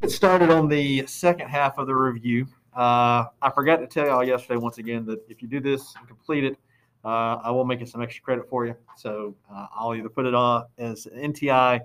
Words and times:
Get 0.00 0.10
started 0.10 0.48
on 0.48 0.66
the 0.66 1.06
second 1.06 1.48
half 1.48 1.76
of 1.76 1.86
the 1.86 1.94
review. 1.94 2.46
Uh, 2.74 3.26
I 3.42 3.50
forgot 3.54 3.76
to 3.80 3.86
tell 3.86 4.06
y'all 4.06 4.24
yesterday 4.24 4.56
once 4.56 4.78
again 4.78 5.04
that 5.04 5.20
if 5.28 5.42
you 5.42 5.48
do 5.48 5.60
this 5.60 5.94
and 5.98 6.08
complete 6.08 6.42
it, 6.42 6.56
uh, 7.04 7.36
I 7.44 7.50
will 7.50 7.66
make 7.66 7.82
it 7.82 7.88
some 7.90 8.00
extra 8.00 8.24
credit 8.24 8.48
for 8.48 8.64
you. 8.64 8.74
So 8.96 9.34
uh, 9.52 9.66
I'll 9.74 9.94
either 9.94 10.08
put 10.08 10.24
it 10.24 10.34
on 10.34 10.64
as 10.78 11.06
NTI 11.14 11.82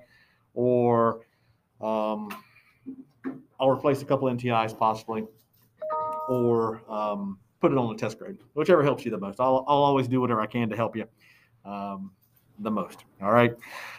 or 0.53 1.25
um, 1.81 2.29
I'll 3.59 3.69
replace 3.69 4.01
a 4.01 4.05
couple 4.05 4.29
NTIs 4.29 4.79
possibly, 4.79 5.25
or 6.29 6.83
um, 6.89 7.37
put 7.59 7.73
it 7.73 7.77
on 7.77 7.89
the 7.89 7.99
test 7.99 8.17
grade, 8.17 8.37
whichever 8.53 8.81
helps 8.81 9.03
you 9.03 9.11
the 9.11 9.17
most. 9.17 9.41
I'll, 9.41 9.65
I'll 9.67 9.83
always 9.83 10.07
do 10.07 10.21
whatever 10.21 10.39
I 10.39 10.47
can 10.47 10.69
to 10.69 10.75
help 10.77 10.95
you 10.95 11.05
um, 11.65 12.11
the 12.59 12.71
most. 12.71 13.03
All 13.21 13.33
right. 13.33 13.53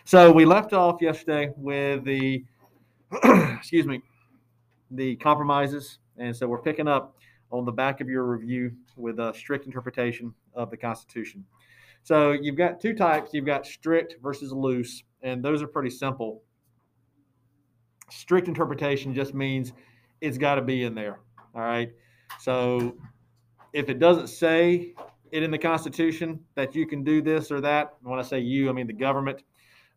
So 0.04 0.32
we 0.32 0.46
left 0.46 0.72
off 0.72 1.02
yesterday 1.02 1.52
with 1.58 2.04
the, 2.04 2.44
excuse 3.56 3.86
me, 3.86 4.02
the 4.90 5.16
compromises. 5.16 5.98
And 6.16 6.34
so 6.34 6.46
we're 6.46 6.62
picking 6.62 6.88
up 6.88 7.16
on 7.50 7.64
the 7.64 7.72
back 7.72 8.00
of 8.00 8.08
your 8.08 8.24
review 8.24 8.72
with 8.96 9.18
a 9.18 9.32
strict 9.34 9.66
interpretation 9.66 10.34
of 10.54 10.70
the 10.70 10.76
Constitution. 10.76 11.44
So 12.02 12.32
you've 12.32 12.56
got 12.56 12.80
two 12.80 12.94
types. 12.94 13.30
You've 13.34 13.46
got 13.46 13.66
strict 13.66 14.16
versus 14.22 14.52
loose, 14.52 15.02
and 15.22 15.44
those 15.44 15.62
are 15.62 15.66
pretty 15.66 15.90
simple. 15.90 16.42
Strict 18.10 18.48
interpretation 18.48 19.14
just 19.14 19.34
means 19.34 19.72
it's 20.20 20.38
got 20.38 20.54
to 20.54 20.62
be 20.62 20.84
in 20.84 20.94
there. 20.94 21.20
All 21.54 21.62
right. 21.62 21.90
So 22.38 22.96
if 23.72 23.88
it 23.88 23.98
doesn't 23.98 24.28
say 24.28 24.94
it 25.32 25.42
in 25.42 25.50
the 25.50 25.58
Constitution 25.58 26.40
that 26.54 26.74
you 26.74 26.86
can 26.86 27.02
do 27.02 27.20
this 27.20 27.50
or 27.50 27.60
that, 27.60 27.94
when 28.02 28.18
I 28.18 28.22
say 28.22 28.38
you, 28.38 28.68
I 28.68 28.72
mean 28.72 28.86
the 28.86 28.92
government, 28.92 29.42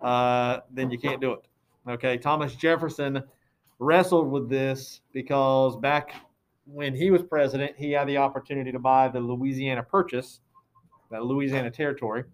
uh, 0.02 0.60
then 0.72 0.90
you 0.90 0.98
can't 0.98 1.22
do 1.22 1.34
it. 1.34 1.49
Okay. 1.90 2.18
Thomas 2.18 2.56
Jefferson 2.56 3.24
wrestled 3.80 4.30
with 4.30 4.48
this 4.48 5.02
because 5.12 5.76
back 5.78 6.14
when 6.66 6.94
he 6.94 7.10
was 7.10 7.24
president, 7.24 7.76
he 7.78 7.92
had 7.92 8.08
the 8.08 8.18
opportunity 8.18 8.72
to 8.72 8.78
buy 8.78 9.08
the 9.08 9.20
Louisiana 9.20 9.82
Purchase, 9.82 10.42
that 11.10 11.24
Louisiana 11.24 11.72
Territory. 11.72 12.26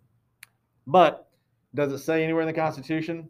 But 0.87 1.29
does 1.73 1.93
it 1.93 1.99
say 1.99 2.23
anywhere 2.23 2.41
in 2.41 2.47
the 2.47 2.53
Constitution 2.53 3.29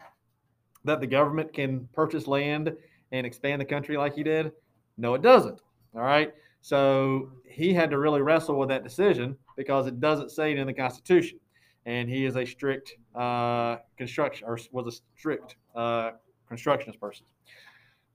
that 0.84 1.00
the 1.00 1.08
government 1.08 1.54
can 1.54 1.88
purchase 1.94 2.26
land 2.26 2.76
and 3.12 3.26
expand 3.26 3.62
the 3.62 3.66
country 3.66 3.96
like 3.96 4.16
he 4.16 4.24
did? 4.24 4.52
No, 4.98 5.14
it 5.14 5.22
doesn't. 5.22 5.62
All 5.94 6.02
right. 6.02 6.34
So 6.62 7.30
he 7.48 7.72
had 7.72 7.92
to 7.92 8.00
really 8.00 8.22
wrestle 8.22 8.58
with 8.58 8.70
that 8.70 8.84
decision 8.84 9.38
because 9.56 9.86
it 9.86 10.00
doesn't 10.00 10.32
say 10.32 10.52
it 10.52 10.58
in 10.58 10.66
the 10.66 10.74
Constitution. 10.74 11.40
And 11.86 12.10
he 12.10 12.26
is 12.26 12.36
a 12.36 12.46
strict 12.46 12.96
uh, 13.14 13.78
construction, 13.96 14.48
or 14.48 14.58
was 14.72 14.88
a 14.88 14.98
strict 15.16 15.58
uh, 15.76 16.12
constructionist 16.48 17.00
person, 17.00 17.26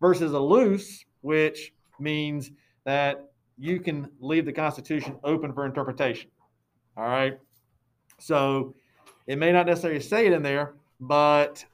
versus 0.00 0.32
a 0.32 0.38
loose, 0.38 1.04
which 1.20 1.72
means 1.98 2.50
that 2.84 3.30
you 3.58 3.78
can 3.78 4.08
leave 4.20 4.46
the 4.46 4.52
Constitution 4.52 5.16
open 5.22 5.52
for 5.52 5.66
interpretation. 5.66 6.30
All 6.96 7.04
right. 7.04 7.38
So 8.18 8.74
it 9.26 9.36
may 9.36 9.52
not 9.52 9.66
necessarily 9.66 10.00
say 10.00 10.26
it 10.26 10.32
in 10.32 10.42
there, 10.42 10.74
but 11.00 11.64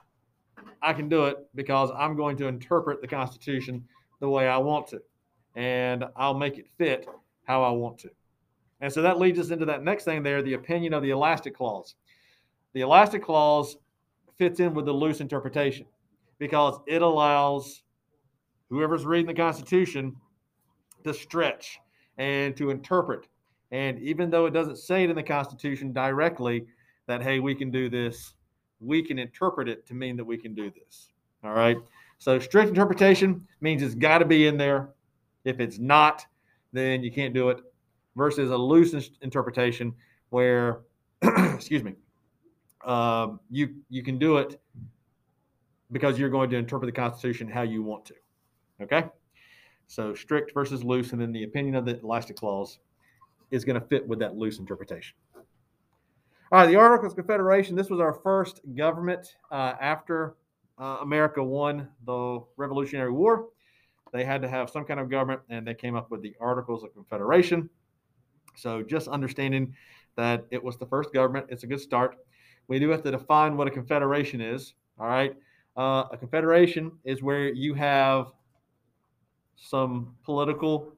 I 0.83 0.92
can 0.92 1.09
do 1.09 1.25
it 1.27 1.39
because 1.55 1.91
I'm 1.97 2.17
going 2.17 2.37
to 2.39 2.47
interpret 2.47 3.01
the 3.01 3.09
Constitution 3.09 3.84
the 4.20 4.29
way 4.29 4.48
I 4.48 4.59
want 4.59 4.89
to, 4.89 5.01
and 5.55 6.05
I'll 6.17 6.34
make 6.34 6.59
it 6.59 6.67
fit 6.77 7.07
how 7.45 7.62
I 7.62 7.70
want 7.70 7.98
to. 7.98 8.11
And 8.81 8.92
so 8.92 9.03
that 9.03 9.19
leads 9.19 9.39
us 9.39 9.51
into 9.51 9.64
that 9.67 9.83
next 9.83 10.05
thing 10.05 10.23
there 10.23 10.42
the 10.42 10.55
opinion 10.55 10.92
of 10.92 11.03
the 11.03 11.11
elastic 11.11 11.57
clause. 11.57 11.95
The 12.75 12.83
elastic 12.83 13.23
clause 13.23 13.77
fits 14.39 14.61
in 14.61 14.75
with 14.75 14.87
the 14.87 14.92
loose 14.92 15.20
interpretation 15.20 15.87
because 16.39 16.79
it 16.87 17.03
allows 17.03 17.83
whoever's 18.69 19.05
reading 19.05 19.27
the 19.27 19.34
Constitution 19.34 20.15
to 21.05 21.15
stretch 21.15 21.79
and 22.19 22.57
to 22.57 22.70
interpret. 22.70 23.29
And 23.70 23.98
even 24.01 24.31
though 24.31 24.47
it 24.47 24.53
doesn't 24.53 24.79
say 24.79 25.05
it 25.05 25.11
in 25.11 25.17
the 25.17 25.23
Constitution 25.23 25.92
directly 25.92 26.67
that, 27.07 27.23
hey, 27.23 27.41
we 27.41 27.55
can 27.55 27.70
do 27.70 27.89
this, 27.89 28.35
we 28.80 29.02
can 29.02 29.19
interpret 29.19 29.69
it 29.69 29.86
to 29.86 29.95
mean 29.95 30.17
that 30.17 30.24
we 30.24 30.36
can 30.36 30.55
do 30.55 30.70
this. 30.70 31.08
All 31.45 31.53
right. 31.53 31.77
So 32.18 32.39
strict 32.39 32.68
interpretation 32.68 33.47
means 33.61 33.83
it's 33.83 33.95
got 33.95 34.18
to 34.18 34.24
be 34.24 34.47
in 34.47 34.57
there. 34.57 34.91
If 35.45 35.61
it's 35.61 35.79
not, 35.79 36.27
then 36.73 37.03
you 37.03 37.13
can't 37.13 37.35
do 37.35 37.51
it. 37.51 37.58
Versus 38.17 38.51
a 38.51 38.57
loose 38.57 39.11
interpretation 39.20 39.92
where, 40.30 40.80
excuse 41.23 41.85
me, 41.85 41.95
um, 42.85 43.41
you 43.51 43.77
you 43.89 44.03
can 44.03 44.19
do 44.19 44.39
it 44.39 44.61
because 45.92 46.19
you're 46.19 46.31
going 46.31 46.51
to 46.51 46.57
interpret 46.57 46.87
the 46.87 47.01
Constitution 47.01 47.48
how 47.48 47.63
you 47.63 47.83
want 47.83 48.05
to. 48.07 48.14
Okay. 48.83 49.05
So 49.87 50.14
strict 50.14 50.53
versus 50.53 50.83
loose, 50.83 51.13
and 51.13 51.20
then 51.20 51.33
the 51.33 51.45
opinion 51.45 51.77
of 51.77 51.85
the 51.85 52.01
elastic 52.01 52.36
clause 52.36 52.79
is 53.51 53.65
going 53.65 53.81
to 53.81 53.86
fit 53.86 54.07
with 54.07 54.19
that 54.19 54.36
loose 54.36 54.59
interpretation. 54.59 55.17
All 56.53 56.61
right, 56.61 56.67
the 56.67 56.77
Articles 56.77 57.13
of 57.13 57.17
Confederation. 57.17 57.77
This 57.77 57.91
was 57.91 58.01
our 58.01 58.13
first 58.13 58.61
government 58.77 59.36
uh, 59.51 59.75
after 59.81 60.36
uh, 60.79 60.98
America 61.03 61.42
won 61.42 61.89
the 62.05 62.41
Revolutionary 62.57 63.11
War. 63.11 63.48
They 64.13 64.25
had 64.25 64.42
to 64.42 64.48
have 64.48 64.70
some 64.70 64.85
kind 64.85 65.01
of 65.01 65.11
government, 65.11 65.41
and 65.51 65.67
they 65.67 65.75
came 65.75 65.97
up 65.97 66.11
with 66.11 66.23
the 66.23 66.35
Articles 66.41 66.85
of 66.85 66.95
Confederation. 66.95 67.69
So 68.57 68.83
just 68.83 69.09
understanding 69.09 69.75
that 70.17 70.47
it 70.51 70.63
was 70.63 70.79
the 70.79 70.86
first 70.86 71.13
government, 71.13 71.47
it's 71.48 71.65
a 71.65 71.67
good 71.67 71.81
start. 71.81 72.17
We 72.69 72.79
do 72.79 72.89
have 72.91 73.03
to 73.03 73.11
define 73.11 73.57
what 73.57 73.69
a 73.69 73.71
confederation 73.71 74.41
is. 74.41 74.75
All 74.99 75.07
right, 75.07 75.35
uh, 75.77 76.05
a 76.11 76.17
confederation 76.17 76.93
is 77.05 77.23
where 77.23 77.53
you 77.53 77.75
have 77.75 78.33
some 79.57 80.15
political 80.25 80.93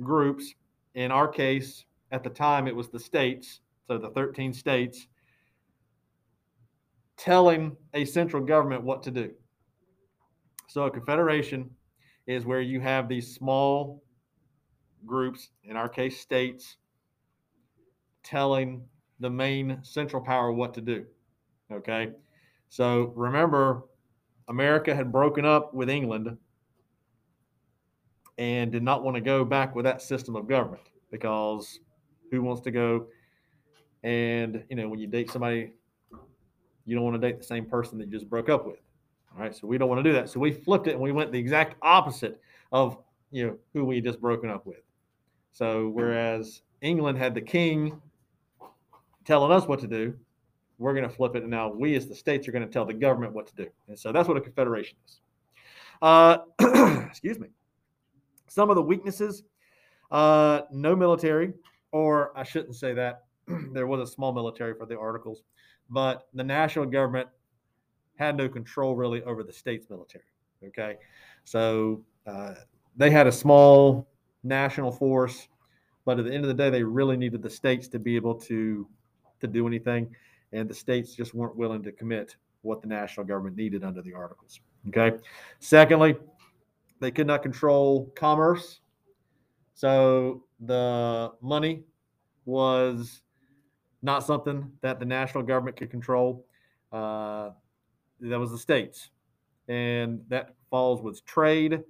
groups. 0.00 0.54
In 0.94 1.10
our 1.10 1.28
case, 1.28 1.84
at 2.10 2.24
the 2.24 2.30
time, 2.30 2.66
it 2.66 2.74
was 2.74 2.88
the 2.88 2.98
states, 2.98 3.60
so 3.86 3.98
the 3.98 4.10
13 4.10 4.52
states, 4.52 5.06
telling 7.16 7.76
a 7.94 8.04
central 8.04 8.42
government 8.42 8.82
what 8.82 9.02
to 9.02 9.10
do. 9.10 9.30
So 10.68 10.84
a 10.84 10.90
confederation 10.90 11.70
is 12.26 12.44
where 12.44 12.60
you 12.60 12.80
have 12.80 13.08
these 13.08 13.34
small 13.34 14.02
groups, 15.06 15.50
in 15.64 15.76
our 15.76 15.88
case, 15.88 16.20
states, 16.20 16.76
telling 18.22 18.82
the 19.20 19.30
main 19.30 19.78
central 19.82 20.22
power 20.22 20.52
what 20.52 20.74
to 20.74 20.80
do. 20.80 21.06
Okay. 21.72 22.12
So 22.68 23.12
remember, 23.16 23.84
America 24.48 24.94
had 24.94 25.12
broken 25.12 25.44
up 25.44 25.74
with 25.74 25.90
England 25.90 26.36
and 28.38 28.70
did 28.70 28.82
not 28.82 29.02
want 29.02 29.16
to 29.16 29.20
go 29.20 29.44
back 29.44 29.74
with 29.74 29.84
that 29.84 30.00
system 30.00 30.36
of 30.36 30.48
government 30.48 30.82
because 31.10 31.80
who 32.30 32.42
wants 32.42 32.62
to 32.62 32.70
go 32.70 33.06
and 34.04 34.62
you 34.70 34.76
know 34.76 34.88
when 34.88 35.00
you 35.00 35.06
date 35.06 35.30
somebody 35.30 35.72
you 36.86 36.94
don't 36.94 37.04
want 37.04 37.20
to 37.20 37.28
date 37.28 37.38
the 37.38 37.44
same 37.44 37.66
person 37.66 37.98
that 37.98 38.06
you 38.06 38.12
just 38.12 38.30
broke 38.30 38.48
up 38.48 38.64
with 38.64 38.78
all 39.34 39.42
right 39.42 39.56
so 39.56 39.66
we 39.66 39.76
don't 39.76 39.88
want 39.88 39.98
to 39.98 40.08
do 40.08 40.12
that 40.12 40.28
so 40.28 40.38
we 40.38 40.52
flipped 40.52 40.86
it 40.86 40.92
and 40.92 41.00
we 41.00 41.10
went 41.10 41.32
the 41.32 41.38
exact 41.38 41.76
opposite 41.82 42.40
of 42.70 42.96
you 43.32 43.46
know 43.46 43.56
who 43.74 43.84
we 43.84 44.00
just 44.00 44.20
broken 44.20 44.48
up 44.48 44.64
with 44.64 44.82
so 45.52 45.88
whereas 45.88 46.62
england 46.80 47.18
had 47.18 47.34
the 47.34 47.40
king 47.40 48.00
telling 49.28 49.52
us 49.52 49.68
what 49.68 49.78
to 49.78 49.86
do 49.86 50.14
we're 50.78 50.94
going 50.94 51.08
to 51.08 51.14
flip 51.14 51.36
it 51.36 51.42
and 51.42 51.50
now 51.50 51.70
we 51.70 51.94
as 51.94 52.06
the 52.06 52.14
states 52.14 52.48
are 52.48 52.52
going 52.52 52.66
to 52.66 52.72
tell 52.72 52.84
the 52.84 52.94
government 52.94 53.32
what 53.32 53.46
to 53.46 53.54
do 53.54 53.66
and 53.86 53.98
so 53.98 54.10
that's 54.10 54.26
what 54.26 54.36
a 54.36 54.40
confederation 54.40 54.96
is 55.06 55.20
uh, 56.02 56.38
excuse 57.06 57.38
me 57.38 57.48
some 58.48 58.70
of 58.70 58.76
the 58.76 58.82
weaknesses 58.82 59.44
uh, 60.10 60.62
no 60.70 60.96
military, 60.96 61.52
or 61.92 62.36
I 62.36 62.42
shouldn't 62.42 62.76
say 62.76 62.94
that. 62.94 63.24
there 63.72 63.86
was 63.86 64.00
a 64.00 64.12
small 64.12 64.32
military 64.32 64.74
for 64.74 64.86
the 64.86 64.98
articles, 64.98 65.42
but 65.90 66.28
the 66.34 66.44
national 66.44 66.86
government 66.86 67.28
had 68.16 68.36
no 68.36 68.48
control 68.48 68.96
really 68.96 69.22
over 69.24 69.42
the 69.42 69.52
state's 69.52 69.88
military. 69.90 70.24
Okay. 70.64 70.96
So 71.44 72.02
uh, 72.26 72.54
they 72.96 73.10
had 73.10 73.26
a 73.26 73.32
small 73.32 74.08
national 74.42 74.90
force, 74.90 75.48
but 76.04 76.18
at 76.18 76.24
the 76.24 76.32
end 76.32 76.44
of 76.44 76.48
the 76.48 76.54
day, 76.54 76.70
they 76.70 76.82
really 76.82 77.16
needed 77.16 77.42
the 77.42 77.50
states 77.50 77.86
to 77.88 77.98
be 77.98 78.16
able 78.16 78.34
to 78.34 78.86
to 79.40 79.46
do 79.46 79.66
anything, 79.66 80.14
and 80.52 80.68
the 80.68 80.74
states 80.74 81.14
just 81.14 81.34
weren't 81.34 81.56
willing 81.56 81.82
to 81.82 81.92
commit 81.92 82.36
what 82.62 82.82
the 82.82 82.88
national 82.88 83.26
government 83.26 83.56
needed 83.56 83.84
under 83.84 84.02
the 84.02 84.12
articles. 84.12 84.60
Okay. 84.88 85.16
Secondly, 85.60 86.16
they 87.00 87.10
could 87.10 87.26
not 87.26 87.42
control 87.42 88.12
commerce. 88.16 88.80
So 89.74 90.44
the 90.60 91.32
money 91.40 91.84
was 92.44 93.22
not 94.02 94.24
something 94.24 94.70
that 94.80 94.98
the 94.98 95.06
national 95.06 95.44
government 95.44 95.76
could 95.76 95.90
control. 95.90 96.46
Uh, 96.92 97.50
that 98.20 98.38
was 98.38 98.50
the 98.50 98.58
states. 98.58 99.10
And 99.68 100.20
that 100.28 100.54
falls 100.70 101.02
with 101.02 101.24
trade. 101.24 101.82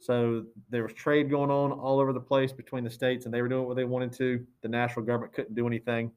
So 0.00 0.44
there 0.70 0.82
was 0.82 0.92
trade 0.92 1.28
going 1.28 1.50
on 1.50 1.72
all 1.72 1.98
over 1.98 2.12
the 2.12 2.20
place 2.20 2.52
between 2.52 2.84
the 2.84 2.90
states, 2.90 3.24
and 3.24 3.34
they 3.34 3.42
were 3.42 3.48
doing 3.48 3.66
what 3.66 3.76
they 3.76 3.84
wanted 3.84 4.12
to. 4.14 4.46
The 4.62 4.68
national 4.68 5.04
government 5.04 5.32
couldn't 5.32 5.54
do 5.54 5.66
anything. 5.66 6.12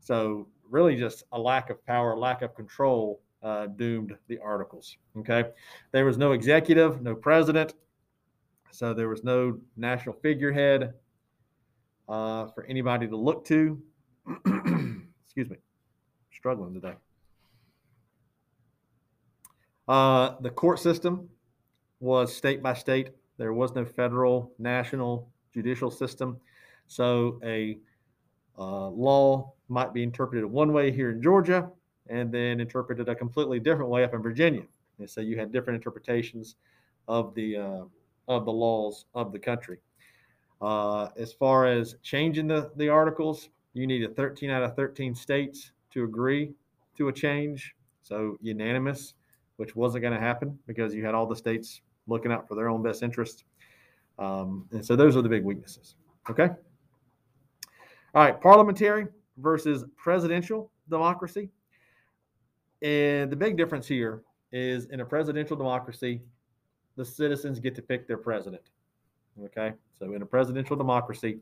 So 0.00 0.48
really, 0.68 0.96
just 0.96 1.24
a 1.32 1.38
lack 1.38 1.70
of 1.70 1.84
power, 1.86 2.16
lack 2.16 2.42
of 2.42 2.54
control 2.54 3.20
uh, 3.42 3.66
doomed 3.66 4.16
the 4.28 4.38
articles. 4.38 4.96
Okay. 5.18 5.44
There 5.92 6.04
was 6.04 6.18
no 6.18 6.32
executive, 6.32 7.02
no 7.02 7.14
president. 7.14 7.74
So 8.70 8.94
there 8.94 9.08
was 9.08 9.24
no 9.24 9.58
national 9.76 10.14
figurehead 10.22 10.94
uh, 12.08 12.46
for 12.48 12.64
anybody 12.64 13.06
to 13.08 13.16
look 13.16 13.44
to. 13.46 13.80
Excuse 15.26 15.50
me. 15.50 15.56
Struggling 16.32 16.74
today. 16.74 16.94
Uh, 19.88 20.36
the 20.40 20.50
court 20.50 20.78
system 20.78 21.28
was 21.98 22.34
state 22.34 22.62
by 22.62 22.74
state. 22.74 23.10
There 23.38 23.52
was 23.52 23.74
no 23.74 23.84
federal, 23.84 24.52
national 24.58 25.28
judicial 25.52 25.90
system. 25.90 26.38
So 26.86 27.40
a 27.42 27.78
law 28.64 29.52
might 29.68 29.94
be 29.94 30.02
interpreted 30.02 30.44
one 30.44 30.72
way 30.72 30.90
here 30.90 31.10
in 31.10 31.22
Georgia 31.22 31.70
and 32.08 32.32
then 32.32 32.60
interpreted 32.60 33.08
a 33.08 33.14
completely 33.14 33.60
different 33.60 33.90
way 33.90 34.04
up 34.04 34.14
in 34.14 34.22
Virginia. 34.22 34.64
And 34.98 35.08
so 35.08 35.20
you 35.20 35.38
had 35.38 35.52
different 35.52 35.76
interpretations 35.76 36.56
of 37.08 37.34
the 37.34 37.56
uh, 37.56 37.84
of 38.28 38.44
the 38.44 38.52
laws 38.52 39.06
of 39.14 39.32
the 39.32 39.38
country. 39.38 39.78
Uh, 40.60 41.08
as 41.16 41.32
far 41.32 41.66
as 41.66 41.96
changing 42.02 42.46
the, 42.46 42.70
the 42.76 42.88
articles, 42.88 43.48
you 43.72 43.86
need 43.86 44.04
a 44.04 44.08
13 44.08 44.50
out 44.50 44.62
of 44.62 44.76
13 44.76 45.14
states 45.14 45.72
to 45.92 46.04
agree 46.04 46.52
to 46.96 47.08
a 47.08 47.12
change. 47.12 47.74
So 48.02 48.36
unanimous, 48.40 49.14
which 49.56 49.74
wasn't 49.74 50.02
going 50.02 50.14
to 50.14 50.20
happen 50.20 50.58
because 50.66 50.94
you 50.94 51.04
had 51.04 51.14
all 51.14 51.26
the 51.26 51.36
states 51.36 51.80
looking 52.06 52.30
out 52.30 52.46
for 52.46 52.54
their 52.54 52.68
own 52.68 52.82
best 52.82 53.02
interest. 53.02 53.44
Um, 54.18 54.66
and 54.72 54.84
so 54.84 54.96
those 54.96 55.16
are 55.16 55.22
the 55.22 55.28
big 55.28 55.44
weaknesses. 55.44 55.94
Okay. 56.28 56.50
All 58.14 58.24
right. 58.24 58.40
Parliamentary 58.40 59.06
versus 59.38 59.84
presidential 59.96 60.70
democracy. 60.88 61.48
And 62.82 63.30
the 63.30 63.36
big 63.36 63.56
difference 63.56 63.86
here 63.86 64.22
is 64.52 64.86
in 64.86 65.00
a 65.00 65.04
presidential 65.04 65.56
democracy, 65.56 66.22
the 66.96 67.04
citizens 67.04 67.60
get 67.60 67.74
to 67.76 67.82
pick 67.82 68.08
their 68.08 68.18
president. 68.18 68.62
Okay. 69.44 69.72
So 69.98 70.12
in 70.12 70.22
a 70.22 70.26
presidential 70.26 70.76
democracy, 70.76 71.38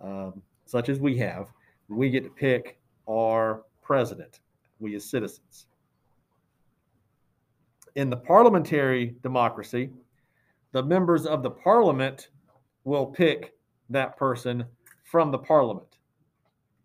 um, 0.00 0.42
such 0.64 0.88
as 0.88 1.00
we 1.00 1.16
have, 1.18 1.52
we 1.88 2.10
get 2.10 2.24
to 2.24 2.30
pick 2.30 2.78
our 3.08 3.62
president, 3.82 4.40
we 4.78 4.94
as 4.94 5.04
citizens. 5.04 5.66
In 7.96 8.10
the 8.10 8.16
parliamentary 8.16 9.16
democracy, 9.22 9.90
the 10.72 10.82
members 10.82 11.26
of 11.26 11.42
the 11.42 11.50
parliament 11.50 12.28
will 12.84 13.06
pick 13.06 13.54
that 13.88 14.16
person 14.16 14.64
from 15.04 15.30
the 15.30 15.38
parliament. 15.38 15.95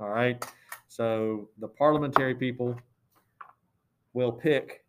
All 0.02 0.10
right. 0.10 0.44
So 0.88 1.48
the 1.60 1.68
parliamentary 1.68 2.34
people 2.34 2.76
will 4.14 4.32
pick. 4.32 4.84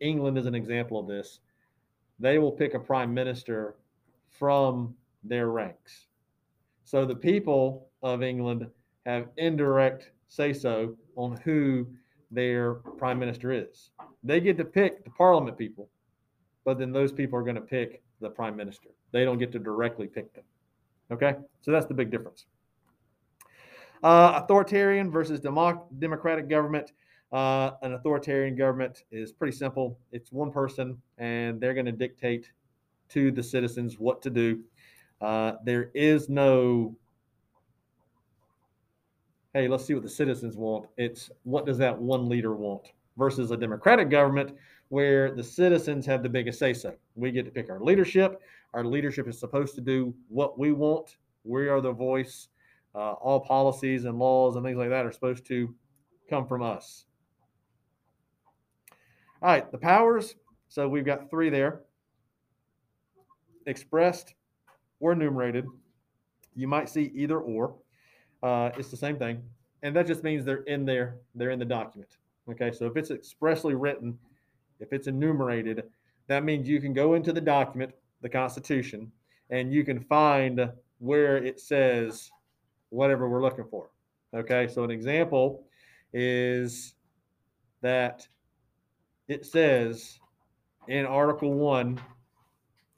England 0.00 0.36
is 0.36 0.44
an 0.44 0.54
example 0.54 1.00
of 1.00 1.06
this. 1.06 1.40
They 2.18 2.38
will 2.38 2.52
pick 2.52 2.74
a 2.74 2.78
prime 2.78 3.14
minister 3.14 3.76
from 4.28 4.94
their 5.24 5.48
ranks. 5.48 6.06
So 6.84 7.06
the 7.06 7.14
people 7.14 7.88
of 8.02 8.22
England 8.22 8.66
have 9.06 9.28
indirect 9.38 10.10
say 10.28 10.52
so 10.52 10.96
on 11.16 11.38
who 11.38 11.86
their 12.30 12.74
prime 12.74 13.18
minister 13.18 13.52
is. 13.52 13.90
They 14.22 14.38
get 14.38 14.58
to 14.58 14.64
pick 14.66 15.02
the 15.04 15.10
parliament 15.10 15.56
people, 15.56 15.88
but 16.66 16.78
then 16.78 16.92
those 16.92 17.10
people 17.10 17.38
are 17.38 17.42
going 17.42 17.56
to 17.56 17.62
pick 17.62 18.02
the 18.20 18.28
prime 18.28 18.54
minister. 18.54 18.90
They 19.12 19.24
don't 19.24 19.38
get 19.38 19.50
to 19.52 19.58
directly 19.58 20.06
pick 20.06 20.32
them. 20.34 20.44
Okay, 21.10 21.34
so 21.60 21.72
that's 21.72 21.86
the 21.86 21.94
big 21.94 22.10
difference. 22.10 22.46
Uh, 24.02 24.40
authoritarian 24.42 25.10
versus 25.10 25.40
democ- 25.40 25.86
democratic 25.98 26.48
government. 26.48 26.92
Uh, 27.32 27.72
an 27.82 27.92
authoritarian 27.92 28.56
government 28.56 29.04
is 29.12 29.30
pretty 29.30 29.56
simple. 29.56 29.98
It's 30.10 30.32
one 30.32 30.50
person, 30.50 31.00
and 31.18 31.60
they're 31.60 31.74
going 31.74 31.86
to 31.86 31.92
dictate 31.92 32.50
to 33.10 33.30
the 33.30 33.42
citizens 33.42 33.98
what 33.98 34.22
to 34.22 34.30
do. 34.30 34.60
Uh, 35.20 35.52
there 35.64 35.90
is 35.94 36.28
no, 36.28 36.96
hey, 39.52 39.68
let's 39.68 39.84
see 39.84 39.94
what 39.94 40.02
the 40.02 40.08
citizens 40.08 40.56
want. 40.56 40.86
It's 40.96 41.30
what 41.42 41.66
does 41.66 41.78
that 41.78 41.96
one 41.96 42.28
leader 42.28 42.54
want 42.54 42.92
versus 43.18 43.50
a 43.50 43.56
democratic 43.56 44.08
government 44.08 44.56
where 44.88 45.30
the 45.30 45.44
citizens 45.44 46.06
have 46.06 46.22
the 46.22 46.28
biggest 46.28 46.58
say 46.58 46.72
so. 46.72 46.94
We 47.14 47.30
get 47.30 47.44
to 47.44 47.50
pick 47.50 47.70
our 47.70 47.80
leadership. 47.80 48.40
Our 48.74 48.84
leadership 48.84 49.28
is 49.28 49.38
supposed 49.38 49.74
to 49.74 49.80
do 49.80 50.14
what 50.28 50.58
we 50.58 50.72
want. 50.72 51.16
We 51.44 51.68
are 51.68 51.80
the 51.80 51.92
voice 51.92 52.48
uh, 52.94 53.12
all 53.12 53.40
policies 53.40 54.04
and 54.04 54.18
laws 54.18 54.56
and 54.56 54.64
things 54.64 54.78
like 54.78 54.90
that 54.90 55.06
are 55.06 55.12
supposed 55.12 55.46
to 55.46 55.74
come 56.28 56.46
from 56.46 56.62
us. 56.62 57.04
All 59.42 59.48
right, 59.48 59.70
the 59.70 59.78
powers. 59.78 60.34
So 60.68 60.88
we've 60.88 61.04
got 61.04 61.30
three 61.30 61.50
there 61.50 61.82
expressed 63.66 64.34
or 65.00 65.12
enumerated. 65.12 65.66
You 66.54 66.68
might 66.68 66.88
see 66.88 67.10
either 67.14 67.38
or. 67.38 67.74
Uh, 68.42 68.70
it's 68.76 68.90
the 68.90 68.96
same 68.96 69.16
thing. 69.16 69.42
And 69.82 69.96
that 69.96 70.06
just 70.06 70.22
means 70.22 70.44
they're 70.44 70.64
in 70.64 70.84
there, 70.84 71.16
they're 71.34 71.50
in 71.50 71.58
the 71.58 71.64
document. 71.64 72.18
Okay, 72.50 72.72
so 72.72 72.86
if 72.86 72.96
it's 72.96 73.10
expressly 73.10 73.74
written, 73.74 74.18
if 74.78 74.92
it's 74.92 75.06
enumerated, 75.06 75.84
that 76.26 76.44
means 76.44 76.68
you 76.68 76.80
can 76.80 76.92
go 76.92 77.14
into 77.14 77.32
the 77.32 77.40
document, 77.40 77.92
the 78.22 78.28
Constitution, 78.28 79.10
and 79.50 79.72
you 79.72 79.84
can 79.84 80.00
find 80.00 80.70
where 80.98 81.36
it 81.38 81.60
says 81.60 82.30
whatever 82.90 83.28
we're 83.28 83.42
looking 83.42 83.64
for. 83.70 83.90
Okay, 84.34 84.68
so 84.68 84.84
an 84.84 84.90
example 84.90 85.64
is 86.12 86.94
that 87.80 88.26
it 89.28 89.46
says 89.46 90.18
in 90.88 91.06
Article 91.06 91.54
1, 91.54 92.00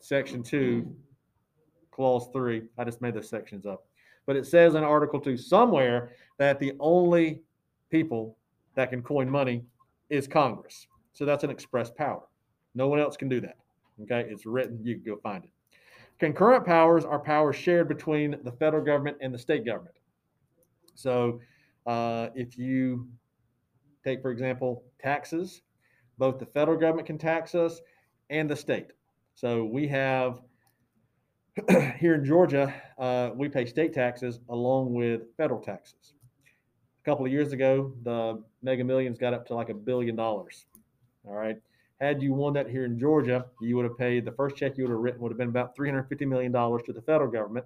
Section 0.01 0.43
2, 0.43 0.95
Clause 1.91 2.29
3, 2.33 2.63
I 2.79 2.85
just 2.85 3.01
made 3.01 3.15
those 3.15 3.29
sections 3.29 3.67
up, 3.67 3.87
but 4.27 4.37
it 4.37 4.47
says 4.47 4.75
in 4.75 4.83
Article 4.83 5.21
2 5.21 5.37
somewhere 5.37 6.13
that 6.39 6.59
the 6.59 6.73
only 6.81 7.43
people 7.91 8.37
that 8.75 8.91
can 8.91 9.03
coin 9.03 9.29
money 9.29 9.65
is 10.11 10.27
Congress. 10.27 10.87
So 11.13 11.25
that's 11.25 11.45
an 11.45 11.51
express 11.51 11.91
power. 11.91 12.23
No 12.75 12.89
one 12.89 12.99
else 12.99 13.17
can 13.17 13.29
do 13.29 13.41
that. 13.43 13.57
Okay, 14.03 14.27
it's 14.29 14.47
written, 14.47 14.81
you 14.83 14.95
can 14.95 15.05
go 15.05 15.21
find 15.23 15.45
it. 15.45 15.51
Concurrent 16.23 16.65
powers 16.65 17.05
are 17.05 17.19
powers 17.19 17.57
shared 17.57 17.89
between 17.89 18.37
the 18.45 18.53
federal 18.53 18.85
government 18.85 19.17
and 19.21 19.35
the 19.35 19.39
state 19.39 19.67
government. 19.67 19.97
So 20.95 21.41
uh, 21.85 22.29
if 22.37 22.57
you 22.57 23.09
take, 24.05 24.23
for 24.23 24.31
example, 24.31 24.85
taxes, 25.01 25.63
both 26.19 26.39
the 26.39 26.47
federal 26.47 26.79
government 26.79 27.09
can 27.09 27.19
tax 27.19 27.57
us 27.57 27.81
and 28.31 28.49
the 28.49 28.55
state. 28.55 28.93
So 29.35 29.65
we 29.65 29.89
have 29.89 30.43
here 31.99 32.15
in 32.15 32.25
Georgia, 32.25 32.73
uh, 33.01 33.31
we 33.35 33.49
pay 33.49 33.67
state 33.67 33.93
taxes 33.93 34.39
along 34.49 34.95
with 34.95 35.23
federal 35.37 35.61
taxes. 35.61 36.15
A 37.03 37.05
couple 37.05 37.27
of 37.27 37.33
years 37.33 37.53
ago, 37.53 37.95
the 38.05 38.41
mega 38.63 38.85
millions 38.85 39.19
got 39.19 39.35
up 39.35 39.45
to 39.49 39.57
like 39.57 39.71
a 39.71 39.75
billion 39.75 40.15
dollars. 40.15 40.67
All 41.27 41.35
right. 41.35 41.57
Had 42.03 42.21
you 42.21 42.35
won 42.35 42.53
that 42.55 42.69
here 42.69 42.85
in 42.85 42.99
Georgia, 42.99 43.47
you 43.61 43.77
would 43.77 43.85
have 43.85 43.97
paid 43.97 44.25
the 44.25 44.33
first 44.33 44.57
check 44.57 44.77
you 44.77 44.83
would 44.83 44.91
have 44.91 44.99
written 44.99 45.21
would 45.21 45.31
have 45.31 45.39
been 45.39 45.51
about 45.51 45.77
$350 45.77 46.27
million 46.27 46.53
to 46.53 46.93
the 46.93 47.01
federal 47.01 47.31
government 47.31 47.65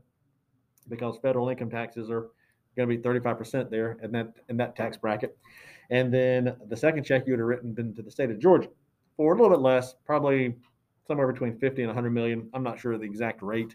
because 0.90 1.16
federal 1.22 1.48
income 1.48 1.70
taxes 1.70 2.10
are 2.10 2.28
going 2.76 2.86
to 2.86 2.96
be 2.96 3.02
35% 3.02 3.70
there 3.70 3.96
in 4.02 4.12
that 4.12 4.34
in 4.50 4.58
that 4.58 4.76
tax 4.76 4.98
bracket. 4.98 5.38
And 5.88 6.12
then 6.12 6.54
the 6.68 6.76
second 6.76 7.04
check 7.04 7.26
you 7.26 7.32
would 7.32 7.38
have 7.38 7.48
written 7.48 7.72
been 7.72 7.94
to 7.94 8.02
the 8.02 8.10
state 8.10 8.30
of 8.30 8.38
Georgia 8.38 8.68
for 9.16 9.32
a 9.32 9.36
little 9.40 9.56
bit 9.56 9.62
less, 9.62 9.94
probably 10.04 10.54
somewhere 11.06 11.32
between 11.32 11.58
50 11.58 11.80
and 11.80 11.88
100 11.88 12.10
million. 12.10 12.50
I'm 12.52 12.62
not 12.62 12.78
sure 12.78 12.98
the 12.98 13.04
exact 13.04 13.40
rate, 13.40 13.74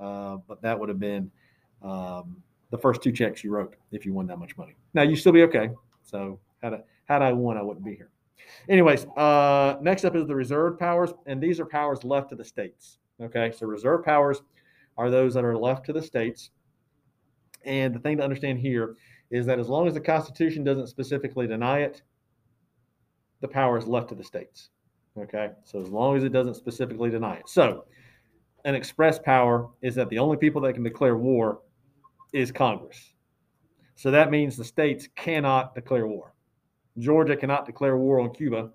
uh, 0.00 0.38
but 0.48 0.60
that 0.62 0.76
would 0.76 0.88
have 0.88 0.98
been 0.98 1.30
um, 1.82 2.42
the 2.70 2.78
first 2.78 3.00
two 3.00 3.12
checks 3.12 3.44
you 3.44 3.52
wrote 3.52 3.76
if 3.92 4.04
you 4.04 4.12
won 4.12 4.26
that 4.26 4.40
much 4.40 4.56
money. 4.56 4.74
Now 4.92 5.02
you'd 5.02 5.18
still 5.18 5.30
be 5.30 5.44
okay. 5.44 5.70
So 6.02 6.40
had 6.64 6.74
I 6.74 6.80
had 7.04 7.22
I 7.22 7.32
won, 7.32 7.56
I 7.56 7.62
wouldn't 7.62 7.84
be 7.84 7.94
here. 7.94 8.10
Anyways, 8.68 9.06
uh, 9.16 9.76
next 9.80 10.04
up 10.04 10.16
is 10.16 10.26
the 10.26 10.34
reserved 10.34 10.78
powers, 10.78 11.12
and 11.26 11.42
these 11.42 11.60
are 11.60 11.66
powers 11.66 12.04
left 12.04 12.30
to 12.30 12.36
the 12.36 12.44
states. 12.44 12.98
Okay, 13.20 13.52
so 13.52 13.66
reserve 13.66 14.04
powers 14.04 14.42
are 14.96 15.10
those 15.10 15.34
that 15.34 15.44
are 15.44 15.56
left 15.56 15.84
to 15.86 15.92
the 15.92 16.02
states. 16.02 16.50
And 17.64 17.94
the 17.94 17.98
thing 17.98 18.16
to 18.18 18.24
understand 18.24 18.58
here 18.58 18.96
is 19.30 19.46
that 19.46 19.58
as 19.58 19.68
long 19.68 19.86
as 19.86 19.94
the 19.94 20.00
Constitution 20.00 20.64
doesn't 20.64 20.88
specifically 20.88 21.46
deny 21.46 21.80
it, 21.80 22.02
the 23.40 23.48
power 23.48 23.76
is 23.78 23.86
left 23.86 24.08
to 24.10 24.14
the 24.14 24.24
states. 24.24 24.70
Okay, 25.18 25.50
so 25.64 25.80
as 25.80 25.88
long 25.88 26.16
as 26.16 26.24
it 26.24 26.32
doesn't 26.32 26.54
specifically 26.54 27.10
deny 27.10 27.34
it. 27.34 27.48
So, 27.48 27.84
an 28.64 28.74
express 28.74 29.18
power 29.18 29.68
is 29.82 29.94
that 29.94 30.08
the 30.08 30.18
only 30.18 30.36
people 30.36 30.60
that 30.62 30.74
can 30.74 30.82
declare 30.82 31.16
war 31.16 31.60
is 32.32 32.52
Congress. 32.52 33.14
So 33.96 34.10
that 34.10 34.30
means 34.30 34.56
the 34.56 34.64
states 34.64 35.08
cannot 35.16 35.74
declare 35.74 36.06
war. 36.06 36.34
Georgia 37.00 37.36
cannot 37.36 37.66
declare 37.66 37.96
war 37.96 38.20
on 38.20 38.32
Cuba 38.32 38.70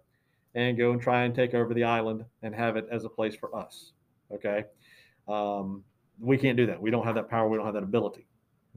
and 0.54 0.78
go 0.78 0.92
and 0.92 1.02
try 1.02 1.24
and 1.24 1.34
take 1.34 1.54
over 1.54 1.74
the 1.74 1.84
island 1.84 2.26
and 2.42 2.54
have 2.54 2.76
it 2.76 2.88
as 2.92 3.06
a 3.06 3.10
place 3.10 3.36
for 3.36 3.56
us. 3.56 3.94
Okay, 4.32 4.66
um, 5.28 5.84
we 6.20 6.38
can't 6.38 6.58
do 6.58 6.66
that. 6.66 6.82
We 6.82 6.92
don't 6.92 7.06
have 7.06 7.16
that 7.16 7.30
power. 7.30 7.48
We 7.48 7.58
don't 7.58 7.66
have 7.66 7.76
that 7.76 7.84
ability. 7.84 8.28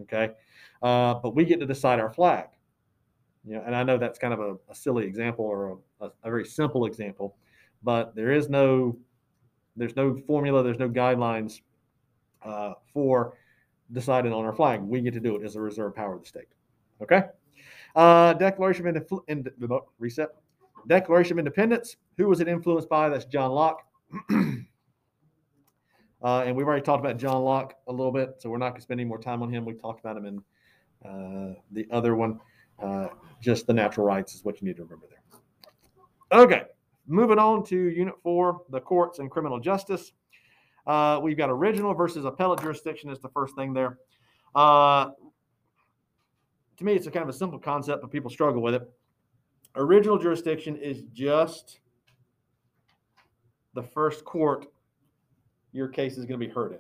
Okay. 0.02 0.30
Uh, 0.82 1.14
but 1.14 1.34
we 1.34 1.44
get 1.44 1.60
to 1.60 1.66
decide 1.66 1.98
our 1.98 2.10
flag. 2.10 2.46
You 3.44 3.54
know, 3.54 3.62
and 3.66 3.74
I 3.74 3.82
know 3.82 3.98
that's 3.98 4.18
kind 4.18 4.34
of 4.34 4.40
a, 4.40 4.56
a 4.68 4.74
silly 4.74 5.04
example 5.06 5.44
or 5.44 5.78
a, 6.00 6.06
a, 6.06 6.10
a 6.24 6.30
very 6.30 6.44
simple 6.44 6.86
example, 6.86 7.36
but 7.82 8.14
there 8.14 8.30
is 8.32 8.48
no 8.48 8.98
there's 9.76 9.96
no 9.96 10.20
formula, 10.26 10.62
there's 10.62 10.78
no 10.78 10.88
guidelines 10.88 11.60
uh, 12.42 12.74
for 12.92 13.34
deciding 13.92 14.32
on 14.32 14.44
our 14.44 14.52
flag. 14.52 14.80
We 14.82 15.00
get 15.00 15.14
to 15.14 15.20
do 15.20 15.36
it 15.36 15.44
as 15.44 15.54
a 15.54 15.60
reserve 15.60 15.94
power 15.94 16.14
of 16.14 16.22
the 16.22 16.26
state. 16.26 16.48
Okay. 17.00 17.22
Uh, 17.94 18.32
Declaration 18.34 18.86
of 18.86 19.22
Independence. 19.28 19.84
Reset. 19.98 20.28
Declaration 20.86 21.32
of 21.32 21.38
Independence. 21.38 21.96
Who 22.16 22.28
was 22.28 22.40
it 22.40 22.48
influenced 22.48 22.88
by? 22.88 23.08
That's 23.08 23.24
John 23.24 23.52
Locke. 23.52 23.82
uh, 24.30 24.62
and 26.22 26.56
we've 26.56 26.66
already 26.66 26.82
talked 26.82 27.04
about 27.04 27.18
John 27.18 27.42
Locke 27.42 27.74
a 27.86 27.92
little 27.92 28.12
bit, 28.12 28.36
so 28.38 28.50
we're 28.50 28.58
not 28.58 28.70
going 28.70 28.80
to 28.80 28.82
spend 28.82 29.00
any 29.00 29.08
more 29.08 29.18
time 29.18 29.42
on 29.42 29.52
him. 29.52 29.64
We 29.64 29.74
talked 29.74 30.00
about 30.00 30.16
him 30.16 30.24
in 30.24 30.42
uh, 31.04 31.54
the 31.72 31.86
other 31.90 32.14
one. 32.14 32.40
Uh, 32.82 33.08
just 33.40 33.66
the 33.66 33.72
natural 33.72 34.06
rights 34.06 34.34
is 34.34 34.44
what 34.44 34.60
you 34.60 34.68
need 34.68 34.76
to 34.76 34.82
remember 34.82 35.06
there. 35.08 36.40
Okay, 36.40 36.62
moving 37.06 37.38
on 37.38 37.64
to 37.64 37.76
Unit 37.76 38.14
4, 38.22 38.62
the 38.70 38.80
courts 38.80 39.18
and 39.18 39.30
criminal 39.30 39.58
justice. 39.58 40.12
Uh, 40.86 41.20
we've 41.22 41.36
got 41.36 41.50
original 41.50 41.94
versus 41.94 42.24
appellate 42.24 42.60
jurisdiction 42.60 43.10
is 43.10 43.18
the 43.20 43.28
first 43.28 43.54
thing 43.56 43.72
there. 43.72 43.98
To 46.78 46.84
me, 46.84 46.94
it's 46.94 47.06
a 47.06 47.10
kind 47.10 47.24
of 47.24 47.28
a 47.28 47.36
simple 47.36 47.58
concept, 47.58 48.02
but 48.02 48.10
people 48.10 48.30
struggle 48.30 48.62
with 48.62 48.74
it. 48.74 48.88
Original 49.74 50.16
jurisdiction 50.16 50.76
is 50.76 51.02
just 51.12 51.80
the 53.74 53.82
first 53.82 54.24
court 54.24 54.66
your 55.72 55.88
case 55.88 56.16
is 56.16 56.24
going 56.24 56.40
to 56.40 56.46
be 56.46 56.52
heard 56.52 56.72
in. 56.72 56.78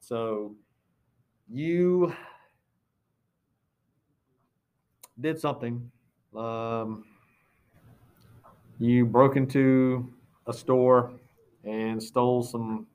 So 0.00 0.54
you 1.48 2.12
did 5.20 5.40
something. 5.40 5.90
Um, 6.36 7.04
you 8.78 9.06
broke 9.06 9.36
into 9.36 10.12
a 10.46 10.52
store 10.52 11.12
and 11.64 12.02
stole 12.02 12.42
some 12.42 12.86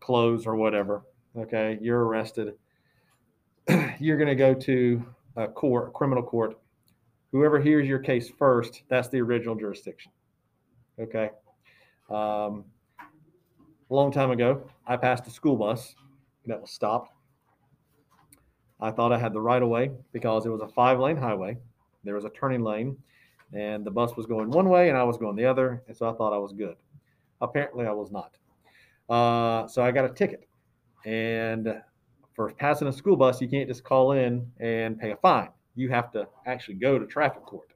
clothes 0.00 0.46
or 0.46 0.56
whatever. 0.56 1.02
Okay, 1.36 1.78
you're 1.80 2.04
arrested. 2.04 2.54
you're 3.98 4.16
going 4.16 4.28
to 4.28 4.34
go 4.34 4.54
to 4.54 5.04
a 5.38 5.46
court, 5.46 5.94
criminal 5.94 6.22
court. 6.22 6.58
Whoever 7.32 7.60
hears 7.60 7.86
your 7.86 8.00
case 8.00 8.28
first, 8.28 8.82
that's 8.88 9.08
the 9.08 9.20
original 9.20 9.54
jurisdiction. 9.54 10.10
Okay. 10.98 11.30
Um, 12.10 12.64
a 13.90 13.94
long 13.94 14.10
time 14.10 14.30
ago, 14.30 14.68
I 14.86 14.96
passed 14.96 15.26
a 15.26 15.30
school 15.30 15.56
bus 15.56 15.94
that 16.46 16.60
was 16.60 16.70
stopped. 16.70 17.12
I 18.80 18.90
thought 18.90 19.12
I 19.12 19.18
had 19.18 19.32
the 19.32 19.40
right 19.40 19.62
of 19.62 19.68
way 19.68 19.90
because 20.12 20.44
it 20.44 20.50
was 20.50 20.60
a 20.60 20.68
five 20.68 20.98
lane 20.98 21.16
highway. 21.16 21.56
There 22.04 22.14
was 22.14 22.24
a 22.24 22.30
turning 22.30 22.62
lane, 22.62 22.96
and 23.52 23.84
the 23.84 23.90
bus 23.90 24.16
was 24.16 24.26
going 24.26 24.50
one 24.50 24.68
way 24.68 24.88
and 24.88 24.98
I 24.98 25.04
was 25.04 25.16
going 25.18 25.36
the 25.36 25.44
other. 25.44 25.82
And 25.86 25.96
so 25.96 26.08
I 26.08 26.14
thought 26.14 26.32
I 26.32 26.38
was 26.38 26.52
good. 26.52 26.76
Apparently, 27.40 27.86
I 27.86 27.92
was 27.92 28.10
not. 28.10 28.36
Uh, 29.08 29.68
so 29.68 29.82
I 29.82 29.92
got 29.92 30.04
a 30.04 30.12
ticket. 30.12 30.48
And 31.04 31.80
for 32.38 32.52
passing 32.52 32.86
a 32.86 32.92
school 32.92 33.16
bus, 33.16 33.40
you 33.40 33.48
can't 33.48 33.68
just 33.68 33.82
call 33.82 34.12
in 34.12 34.48
and 34.60 34.96
pay 34.96 35.10
a 35.10 35.16
fine. 35.16 35.48
You 35.74 35.88
have 35.88 36.12
to 36.12 36.28
actually 36.46 36.76
go 36.76 36.96
to 36.96 37.04
traffic 37.04 37.44
court. 37.44 37.72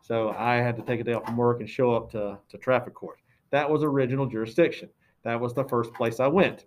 So 0.00 0.30
I 0.38 0.58
had 0.58 0.76
to 0.76 0.82
take 0.82 1.00
a 1.00 1.02
day 1.02 1.14
off 1.14 1.24
from 1.24 1.36
work 1.36 1.58
and 1.58 1.68
show 1.68 1.92
up 1.92 2.12
to, 2.12 2.38
to 2.50 2.58
traffic 2.58 2.94
court. 2.94 3.18
That 3.50 3.68
was 3.68 3.82
original 3.82 4.26
jurisdiction. 4.26 4.90
That 5.24 5.40
was 5.40 5.54
the 5.54 5.64
first 5.64 5.92
place 5.92 6.20
I 6.20 6.28
went. 6.28 6.66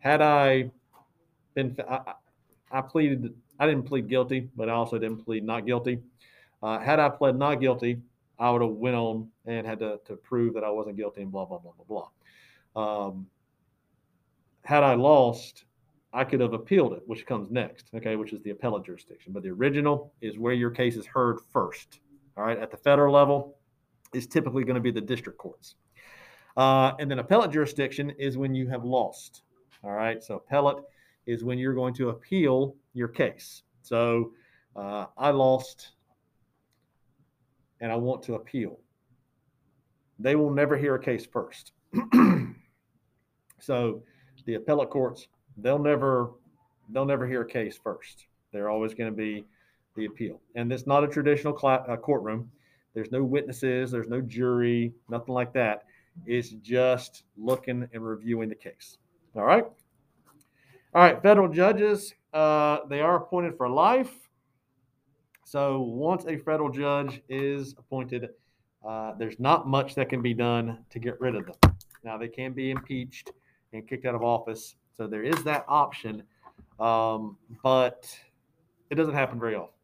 Had 0.00 0.20
I 0.20 0.70
been, 1.54 1.74
I, 1.88 2.12
I 2.70 2.82
pleaded, 2.82 3.32
I 3.58 3.66
didn't 3.66 3.84
plead 3.84 4.06
guilty, 4.06 4.50
but 4.54 4.68
I 4.68 4.72
also 4.72 4.98
didn't 4.98 5.24
plead 5.24 5.42
not 5.42 5.64
guilty. 5.64 6.00
Uh, 6.62 6.80
had 6.80 7.00
I 7.00 7.08
pled 7.08 7.38
not 7.38 7.62
guilty, 7.62 8.02
I 8.38 8.50
would 8.50 8.60
have 8.60 8.72
went 8.72 8.94
on 8.94 9.30
and 9.46 9.66
had 9.66 9.78
to, 9.78 10.00
to 10.04 10.16
prove 10.16 10.52
that 10.52 10.64
I 10.64 10.70
wasn't 10.70 10.98
guilty 10.98 11.22
and 11.22 11.32
blah, 11.32 11.46
blah, 11.46 11.60
blah, 11.60 11.72
blah, 11.78 12.10
blah. 12.74 13.06
Um, 13.06 13.26
had 14.64 14.82
I 14.82 14.96
lost, 14.96 15.64
I 16.14 16.22
could 16.22 16.40
have 16.40 16.52
appealed 16.52 16.92
it, 16.92 17.02
which 17.06 17.26
comes 17.26 17.50
next, 17.50 17.88
okay, 17.92 18.14
which 18.14 18.32
is 18.32 18.40
the 18.42 18.50
appellate 18.50 18.86
jurisdiction. 18.86 19.32
But 19.32 19.42
the 19.42 19.50
original 19.50 20.12
is 20.20 20.38
where 20.38 20.54
your 20.54 20.70
case 20.70 20.96
is 20.96 21.04
heard 21.04 21.40
first. 21.52 21.98
All 22.36 22.44
right, 22.44 22.58
at 22.58 22.70
the 22.70 22.76
federal 22.76 23.12
level, 23.12 23.58
is 24.12 24.28
typically 24.28 24.62
going 24.62 24.76
to 24.76 24.80
be 24.80 24.92
the 24.92 25.00
district 25.00 25.38
courts. 25.38 25.74
Uh, 26.56 26.92
and 27.00 27.10
then 27.10 27.18
appellate 27.18 27.50
jurisdiction 27.50 28.10
is 28.10 28.38
when 28.38 28.54
you 28.54 28.68
have 28.68 28.84
lost. 28.84 29.42
All 29.82 29.92
right, 29.92 30.22
so 30.22 30.36
appellate 30.36 30.84
is 31.26 31.42
when 31.42 31.58
you're 31.58 31.74
going 31.74 31.94
to 31.94 32.10
appeal 32.10 32.76
your 32.92 33.08
case. 33.08 33.64
So 33.82 34.32
uh, 34.76 35.06
I 35.18 35.30
lost 35.30 35.92
and 37.80 37.90
I 37.90 37.96
want 37.96 38.22
to 38.24 38.34
appeal. 38.34 38.78
They 40.20 40.36
will 40.36 40.50
never 40.50 40.76
hear 40.76 40.94
a 40.94 41.02
case 41.02 41.26
first. 41.26 41.72
so 43.60 44.02
the 44.46 44.54
appellate 44.54 44.90
courts, 44.90 45.26
they'll 45.58 45.78
never 45.78 46.32
they'll 46.90 47.04
never 47.04 47.26
hear 47.26 47.42
a 47.42 47.46
case 47.46 47.78
first. 47.82 48.26
They're 48.52 48.68
always 48.68 48.94
going 48.94 49.10
to 49.10 49.16
be 49.16 49.44
the 49.96 50.06
appeal. 50.06 50.40
And 50.54 50.72
it's 50.72 50.86
not 50.86 51.04
a 51.04 51.08
traditional 51.08 51.58
cl- 51.58 51.84
uh, 51.88 51.96
courtroom. 51.96 52.50
There's 52.94 53.10
no 53.10 53.24
witnesses, 53.24 53.90
there's 53.90 54.08
no 54.08 54.20
jury, 54.20 54.92
nothing 55.08 55.34
like 55.34 55.52
that. 55.54 55.84
It's 56.26 56.50
just 56.50 57.24
looking 57.36 57.88
and 57.92 58.06
reviewing 58.06 58.48
the 58.48 58.54
case. 58.54 58.98
All 59.34 59.44
right. 59.44 59.64
All 60.94 61.02
right. 61.02 61.20
Federal 61.20 61.48
judges, 61.48 62.14
uh, 62.32 62.78
they 62.88 63.00
are 63.00 63.16
appointed 63.16 63.56
for 63.56 63.68
life. 63.68 64.12
So 65.44 65.80
once 65.80 66.24
a 66.26 66.36
federal 66.38 66.70
judge 66.70 67.20
is 67.28 67.74
appointed, 67.78 68.28
uh, 68.86 69.14
there's 69.18 69.40
not 69.40 69.66
much 69.66 69.94
that 69.94 70.08
can 70.08 70.22
be 70.22 70.34
done 70.34 70.78
to 70.90 70.98
get 70.98 71.20
rid 71.20 71.34
of 71.34 71.46
them. 71.46 71.76
Now, 72.04 72.18
they 72.18 72.28
can 72.28 72.52
be 72.52 72.70
impeached 72.70 73.32
and 73.72 73.88
kicked 73.88 74.04
out 74.04 74.14
of 74.14 74.22
office. 74.22 74.76
So 74.96 75.06
there 75.06 75.22
is 75.22 75.42
that 75.44 75.64
option, 75.68 76.22
um, 76.78 77.36
but 77.62 78.06
it 78.90 78.94
doesn't 78.94 79.14
happen 79.14 79.40
very 79.40 79.56
often. 79.56 79.74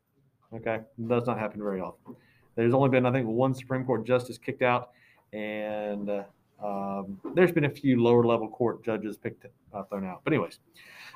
Okay, 0.54 0.76
it 0.76 1.08
does 1.08 1.26
not 1.26 1.38
happen 1.38 1.60
very 1.60 1.80
often. 1.80 2.16
There's 2.56 2.74
only 2.74 2.88
been, 2.88 3.06
I 3.06 3.12
think, 3.12 3.26
one 3.26 3.54
Supreme 3.54 3.84
Court 3.84 4.04
justice 4.04 4.38
kicked 4.38 4.62
out, 4.62 4.90
and 5.32 6.10
uh, 6.10 6.24
um, 6.64 7.20
there's 7.34 7.52
been 7.52 7.64
a 7.64 7.70
few 7.70 8.02
lower 8.02 8.24
level 8.24 8.48
court 8.48 8.84
judges 8.84 9.16
picked 9.16 9.46
uh, 9.72 9.82
thrown 9.84 10.04
out. 10.04 10.20
But 10.24 10.32
anyways, 10.32 10.58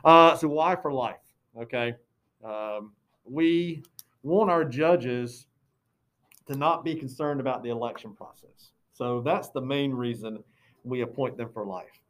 uh, 0.05 0.37
so 0.37 0.49
why 0.49 0.77
for 0.77 0.93
life? 0.93 1.17
Okay, 1.57 1.95
um, 2.45 2.93
we 3.25 3.83
want 4.23 4.51
our 4.51 4.65
judges 4.65 5.47
to 6.47 6.57
not 6.57 6.85
be 6.85 6.95
concerned 6.95 7.41
about 7.41 7.63
the 7.63 7.71
election 7.71 8.15
process. 8.15 8.71
So 8.93 9.21
that's 9.21 9.49
the 9.51 9.61
main 9.61 9.93
reason 9.93 10.43
we 10.85 11.01
appoint 11.01 11.37
them 11.37 11.49
for 11.53 11.65
life 11.65 12.01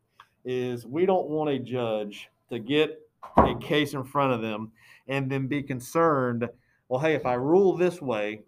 is 0.45 0.87
we 0.87 1.07
don't 1.07 1.29
want 1.29 1.51
a 1.51 1.59
judge 1.59 2.29
to 2.51 2.59
get 2.59 3.01
a 3.37 3.55
case 3.59 3.95
in 3.95 4.05
front 4.05 4.33
of 4.33 4.43
them 4.43 4.71
and 5.09 5.31
then 5.31 5.47
be 5.47 5.63
concerned, 5.63 6.49
well, 6.89 7.01
hey, 7.01 7.15
if 7.15 7.27
I 7.27 7.35
rule 7.35 7.77
this 7.77 8.01
way, 8.01 8.43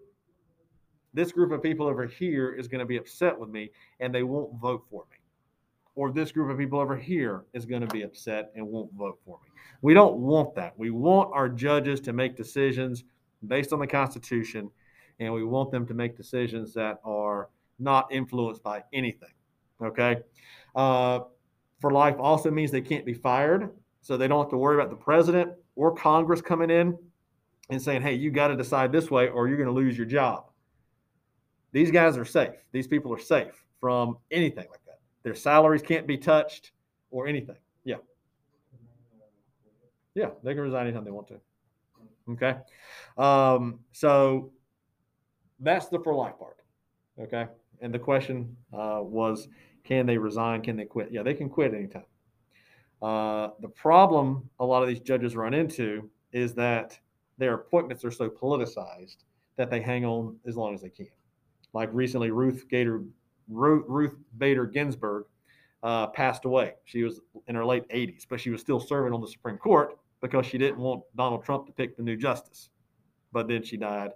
this 1.15 1.33
group 1.33 1.51
of 1.53 1.63
people 1.63 1.87
over 1.87 2.07
here 2.07 2.55
is 2.55 2.69
going 2.69 2.81
to 2.81 2.87
be 2.87 2.99
upset 2.99 3.39
with 3.39 3.49
me 3.49 3.71
and 4.01 4.15
they 4.15 4.23
won't 4.23 4.55
vote 4.61 4.85
for 4.91 5.05
me. 5.11 5.17
Or 5.95 6.13
this 6.13 6.31
group 6.31 6.51
of 6.51 6.59
people 6.59 6.79
over 6.79 6.97
here 6.97 7.45
is 7.55 7.65
going 7.65 7.81
to 7.81 7.87
be 7.89 8.03
upset 8.03 8.53
and 8.55 8.67
won't 8.67 8.93
vote 8.93 9.19
for 9.25 9.39
me. 9.43 9.51
We 9.81 9.95
don't 9.95 10.17
want 10.17 10.55
that. 10.57 10.79
We 10.79 10.91
want 10.91 11.31
our 11.33 11.49
judges 11.49 12.01
to 12.03 12.13
make 12.13 12.37
decisions 12.37 13.05
based 13.47 13.73
on 13.73 13.79
the 13.79 13.87
Constitution, 13.87 14.71
and 15.21 15.33
we 15.33 15.45
want 15.45 15.71
them 15.71 15.87
to 15.87 15.95
make 15.95 16.17
decisions 16.17 16.75
that 16.75 16.99
are 17.05 17.49
not 17.79 18.09
influenced 18.11 18.63
by 18.63 18.83
anything. 18.93 19.33
Okay. 19.83 20.19
Uh, 20.75 21.21
for 21.81 21.91
life 21.91 22.17
also 22.19 22.51
means 22.51 22.71
they 22.71 22.81
can't 22.81 23.05
be 23.05 23.15
fired. 23.15 23.71
So 24.01 24.17
they 24.17 24.29
don't 24.29 24.41
have 24.41 24.51
to 24.51 24.57
worry 24.57 24.77
about 24.77 24.91
the 24.91 24.97
president 24.97 25.53
or 25.75 25.95
Congress 25.95 26.41
coming 26.41 26.71
in 26.71 26.97
and 27.71 27.83
saying, 27.83 28.03
hey, 28.03 28.15
you 28.15 28.31
got 28.31 28.49
to 28.49 28.57
decide 28.57 28.93
this 28.93 29.11
way 29.11 29.29
or 29.29 29.49
you're 29.49 29.57
going 29.57 29.69
to 29.69 29.75
lose 29.75 29.97
your 29.97 30.07
job. 30.07 30.45
These 31.73 31.91
guys 31.91 32.17
are 32.17 32.25
safe. 32.25 32.55
These 32.73 32.87
people 32.87 33.13
are 33.13 33.19
safe 33.19 33.65
from 33.81 34.17
anything 34.31 34.67
like 34.71 34.85
that. 34.87 35.01
Their 35.25 35.35
salaries 35.35 35.83
can't 35.83 36.07
be 36.07 36.17
touched 36.17 36.73
or 37.11 37.27
anything. 37.27 37.57
Yeah. 37.85 37.97
Yeah, 40.15 40.31
they 40.43 40.55
can 40.55 40.63
resign 40.63 40.87
anytime 40.87 41.05
they 41.05 41.11
want 41.11 41.29
to. 41.29 41.41
Okay. 42.31 42.57
Um, 43.19 43.81
so 43.93 44.53
that's 45.61 45.89
the 45.89 45.99
for 45.99 46.15
life 46.15 46.39
part. 46.39 46.57
Okay. 47.21 47.47
And 47.81 47.93
the 47.93 47.99
question 47.99 48.57
uh, 48.73 49.01
was 49.03 49.49
can 49.87 50.05
they 50.05 50.19
resign? 50.19 50.63
Can 50.63 50.77
they 50.77 50.85
quit? 50.85 51.13
Yeah, 51.13 51.23
they 51.23 51.35
can 51.35 51.49
quit 51.49 51.73
anytime. 51.73 52.05
Uh, 53.01 53.51
the 53.61 53.69
problem 53.69 54.49
a 54.59 54.65
lot 54.65 54.83
of 54.83 54.89
these 54.89 55.01
judges 55.01 55.37
run 55.37 55.55
into 55.55 56.11
is 56.33 56.55
that 56.55 56.99
their 57.39 57.55
appointments 57.55 58.05
are 58.05 58.11
so 58.11 58.29
politicized 58.29 59.25
that 59.57 59.71
they 59.71 59.81
hang 59.81 60.05
on 60.05 60.37
as 60.47 60.57
long 60.57 60.75
as 60.75 60.83
they 60.83 60.89
can. 60.89 61.09
Like 61.73 61.89
recently, 61.93 62.31
Ruth 62.31 62.67
Gator, 62.69 63.05
Ruth, 63.49 63.85
Ruth 63.87 64.17
Bader 64.39 64.67
Ginsburg 64.67 65.27
uh, 65.83 66.09
passed 66.09 66.47
away. 66.47 66.75
She 66.85 67.03
was 67.03 67.21
in 67.47 67.55
her 67.55 67.65
late 67.65 67.89
80s, 67.89 68.27
but 68.29 68.41
she 68.41 68.51
was 68.51 68.61
still 68.61 68.81
serving 68.81 69.13
on 69.13 69.21
the 69.21 69.29
Supreme 69.29 69.59
Court 69.59 69.99
because 70.21 70.47
she 70.47 70.59
didn't 70.59 70.79
want 70.79 71.03
Donald 71.17 71.45
Trump 71.45 71.67
to 71.67 71.73
pick 71.73 71.97
the 71.97 72.03
new 72.03 72.17
justice. 72.17 72.71
But 73.33 73.47
then 73.47 73.63
she 73.63 73.77
died, 73.77 74.13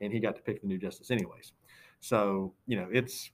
and 0.00 0.12
he 0.12 0.18
got 0.18 0.34
to 0.36 0.42
pick 0.42 0.62
the 0.62 0.66
new 0.66 0.78
justice 0.78 1.10
anyways. 1.10 1.52
So 2.00 2.54
you 2.66 2.76
know, 2.76 2.88
it's 2.92 3.30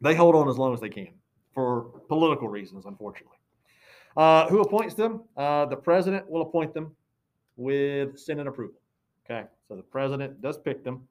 they 0.00 0.14
hold 0.14 0.34
on 0.34 0.48
as 0.48 0.58
long 0.58 0.74
as 0.74 0.80
they 0.80 0.88
can 0.88 1.08
for 1.54 1.82
political 2.08 2.48
reasons, 2.48 2.86
unfortunately. 2.86 3.36
Uh, 4.16 4.48
who 4.48 4.60
appoints 4.60 4.94
them? 4.94 5.22
Uh, 5.36 5.66
the 5.66 5.76
president 5.76 6.28
will 6.28 6.42
appoint 6.42 6.74
them 6.74 6.94
with 7.56 8.18
Senate 8.18 8.46
approval. 8.46 8.74
Okay, 9.24 9.46
so 9.68 9.76
the 9.76 9.82
president 9.82 10.40
does 10.40 10.58
pick 10.58 10.82
them, 10.82 11.06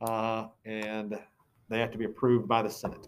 uh, 0.00 0.46
and 0.64 1.18
they 1.68 1.78
have 1.78 1.92
to 1.92 1.98
be 1.98 2.04
approved 2.04 2.48
by 2.48 2.62
the 2.62 2.70
Senate. 2.70 3.06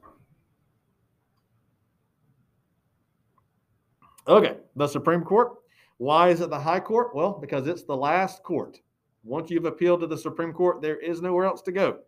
Okay, 4.29 4.57
the 4.75 4.87
Supreme 4.87 5.23
Court. 5.23 5.55
Why 5.99 6.29
is 6.29 6.41
it 6.41 6.51
the 6.51 6.59
High 6.59 6.81
Court? 6.81 7.15
Well, 7.15 7.39
because 7.41 7.67
it's 7.67 7.85
the 7.85 7.97
last 7.97 8.43
court. 8.43 8.81
Once 9.25 9.51
you've 9.51 9.65
appealed 9.65 10.01
to 10.01 10.07
the 10.07 10.19
Supreme 10.19 10.53
Court, 10.53 10.83
there 10.83 10.99
is 10.99 11.23
nowhere 11.23 11.47
else 11.47 11.63
to 11.63 11.73
go. 11.73 12.01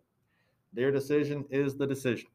Their 0.73 0.91
decision 0.91 1.45
is 1.49 1.75
the 1.75 1.87
decision. 1.87 2.27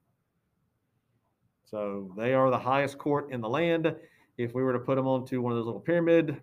So 1.64 2.12
they 2.16 2.34
are 2.34 2.50
the 2.50 2.58
highest 2.58 2.98
court 2.98 3.32
in 3.32 3.40
the 3.40 3.48
land. 3.48 3.94
If 4.36 4.54
we 4.54 4.62
were 4.62 4.72
to 4.72 4.78
put 4.78 4.96
them 4.96 5.06
onto 5.06 5.40
one 5.40 5.52
of 5.52 5.58
those 5.58 5.66
little 5.66 5.80
pyramid 5.80 6.40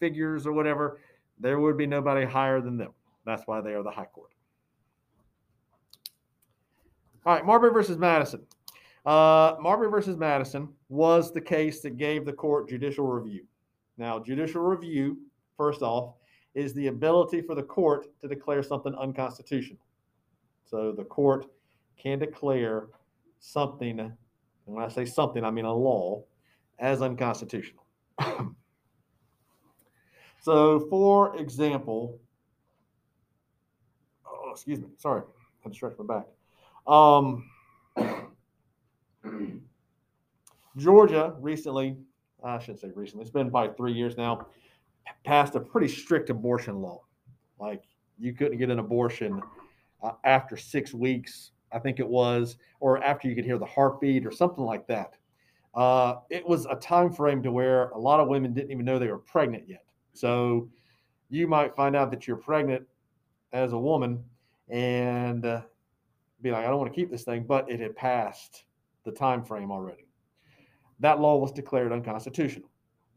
figures 0.00 0.46
or 0.46 0.52
whatever, 0.52 1.00
there 1.38 1.60
would 1.60 1.76
be 1.76 1.86
nobody 1.86 2.24
higher 2.24 2.60
than 2.60 2.76
them. 2.76 2.92
That's 3.24 3.42
why 3.46 3.60
they 3.60 3.74
are 3.74 3.82
the 3.82 3.90
high 3.90 4.06
court. 4.06 4.30
All 7.26 7.34
right, 7.34 7.44
Marbury 7.44 7.72
versus 7.72 7.96
Madison. 7.96 8.44
Uh, 9.06 9.54
Marbury 9.60 9.90
versus 9.90 10.16
Madison 10.16 10.68
was 10.88 11.32
the 11.32 11.40
case 11.40 11.80
that 11.82 11.96
gave 11.96 12.24
the 12.24 12.32
court 12.32 12.68
judicial 12.68 13.06
review. 13.06 13.44
Now, 13.96 14.18
judicial 14.18 14.62
review, 14.62 15.18
first 15.56 15.82
off, 15.82 16.14
is 16.54 16.72
the 16.74 16.88
ability 16.88 17.42
for 17.42 17.54
the 17.54 17.62
court 17.62 18.06
to 18.20 18.28
declare 18.28 18.62
something 18.62 18.94
unconstitutional. 18.94 19.78
So 20.64 20.92
the 20.92 21.04
court 21.04 21.46
can 21.98 22.18
declare 22.18 22.88
something, 23.40 24.12
and 24.66 24.74
when 24.74 24.84
I 24.84 24.88
say 24.88 25.04
something, 25.04 25.44
I 25.44 25.50
mean 25.50 25.64
a 25.64 25.74
law, 25.74 26.24
as 26.78 27.02
unconstitutional. 27.02 27.84
so, 30.40 30.80
for 30.88 31.36
example, 31.36 32.18
oh, 34.26 34.50
excuse 34.52 34.80
me, 34.80 34.88
sorry, 34.96 35.22
I 35.22 35.24
had 35.62 35.72
to 35.72 35.76
stretch 35.76 35.94
my 35.98 36.04
back. 36.16 36.26
Um, 36.86 37.50
Georgia 40.76 41.34
recently, 41.40 41.96
I 42.42 42.58
shouldn't 42.58 42.80
say 42.80 42.90
recently, 42.94 43.22
it's 43.22 43.30
been 43.30 43.50
probably 43.50 43.74
three 43.76 43.92
years 43.92 44.16
now, 44.16 44.46
passed 45.24 45.54
a 45.54 45.60
pretty 45.60 45.88
strict 45.88 46.30
abortion 46.30 46.80
law. 46.80 47.02
Like 47.58 47.84
you 48.18 48.32
couldn't 48.32 48.58
get 48.58 48.70
an 48.70 48.78
abortion 48.78 49.42
uh, 50.02 50.12
after 50.24 50.56
six 50.56 50.92
weeks, 50.92 51.52
I 51.74 51.78
think 51.80 51.98
it 51.98 52.08
was, 52.08 52.56
or 52.80 53.02
after 53.02 53.28
you 53.28 53.34
could 53.34 53.44
hear 53.44 53.58
the 53.58 53.66
heartbeat 53.66 54.24
or 54.24 54.30
something 54.30 54.64
like 54.64 54.86
that. 54.86 55.14
Uh, 55.74 56.16
it 56.30 56.46
was 56.46 56.66
a 56.66 56.76
time 56.76 57.12
frame 57.12 57.42
to 57.42 57.50
where 57.50 57.88
a 57.90 57.98
lot 57.98 58.20
of 58.20 58.28
women 58.28 58.54
didn't 58.54 58.70
even 58.70 58.84
know 58.84 58.98
they 58.98 59.08
were 59.08 59.18
pregnant 59.18 59.64
yet. 59.66 59.84
So 60.12 60.68
you 61.30 61.48
might 61.48 61.74
find 61.74 61.96
out 61.96 62.12
that 62.12 62.28
you're 62.28 62.36
pregnant 62.36 62.84
as 63.52 63.72
a 63.72 63.78
woman 63.78 64.22
and 64.68 65.44
uh, 65.44 65.62
be 66.42 66.52
like, 66.52 66.64
I 66.64 66.68
don't 66.68 66.78
want 66.78 66.92
to 66.92 66.94
keep 66.94 67.10
this 67.10 67.24
thing, 67.24 67.44
but 67.44 67.68
it 67.68 67.80
had 67.80 67.96
passed 67.96 68.64
the 69.04 69.10
time 69.10 69.44
frame 69.44 69.72
already. 69.72 70.06
That 71.00 71.20
law 71.20 71.36
was 71.36 71.50
declared 71.50 71.92
unconstitutional. 71.92 72.68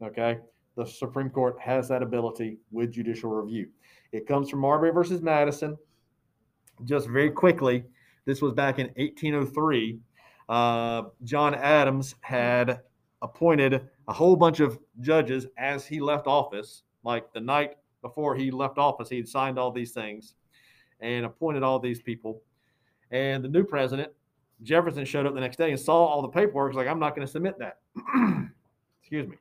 Okay, 0.02 0.38
the 0.76 0.84
Supreme 0.84 1.30
Court 1.30 1.58
has 1.60 1.88
that 1.88 2.02
ability 2.02 2.58
with 2.70 2.92
judicial 2.92 3.30
review. 3.30 3.68
It 4.12 4.26
comes 4.26 4.50
from 4.50 4.60
Marbury 4.60 4.90
versus 4.90 5.22
Madison. 5.22 5.76
Just 6.84 7.08
very 7.08 7.30
quickly, 7.30 7.84
this 8.28 8.42
was 8.42 8.52
back 8.52 8.78
in 8.78 8.88
1803. 8.96 9.98
Uh, 10.50 11.04
John 11.24 11.54
Adams 11.54 12.14
had 12.20 12.82
appointed 13.22 13.88
a 14.06 14.12
whole 14.12 14.36
bunch 14.36 14.60
of 14.60 14.78
judges 15.00 15.46
as 15.56 15.86
he 15.86 15.98
left 15.98 16.26
office. 16.26 16.82
Like 17.04 17.32
the 17.32 17.40
night 17.40 17.78
before 18.02 18.34
he 18.34 18.50
left 18.50 18.76
office, 18.76 19.08
he 19.08 19.16
had 19.16 19.26
signed 19.26 19.58
all 19.58 19.72
these 19.72 19.92
things 19.92 20.34
and 21.00 21.24
appointed 21.24 21.62
all 21.62 21.78
these 21.78 22.02
people. 22.02 22.42
And 23.10 23.42
the 23.42 23.48
new 23.48 23.64
president 23.64 24.12
Jefferson 24.62 25.06
showed 25.06 25.24
up 25.24 25.32
the 25.32 25.40
next 25.40 25.56
day 25.56 25.70
and 25.70 25.80
saw 25.80 26.04
all 26.04 26.20
the 26.20 26.28
paperwork. 26.28 26.74
like, 26.74 26.86
I'm 26.86 26.98
not 26.98 27.16
going 27.16 27.26
to 27.26 27.32
submit 27.32 27.58
that. 27.60 27.78
Excuse 29.00 29.26
me. 29.26 29.36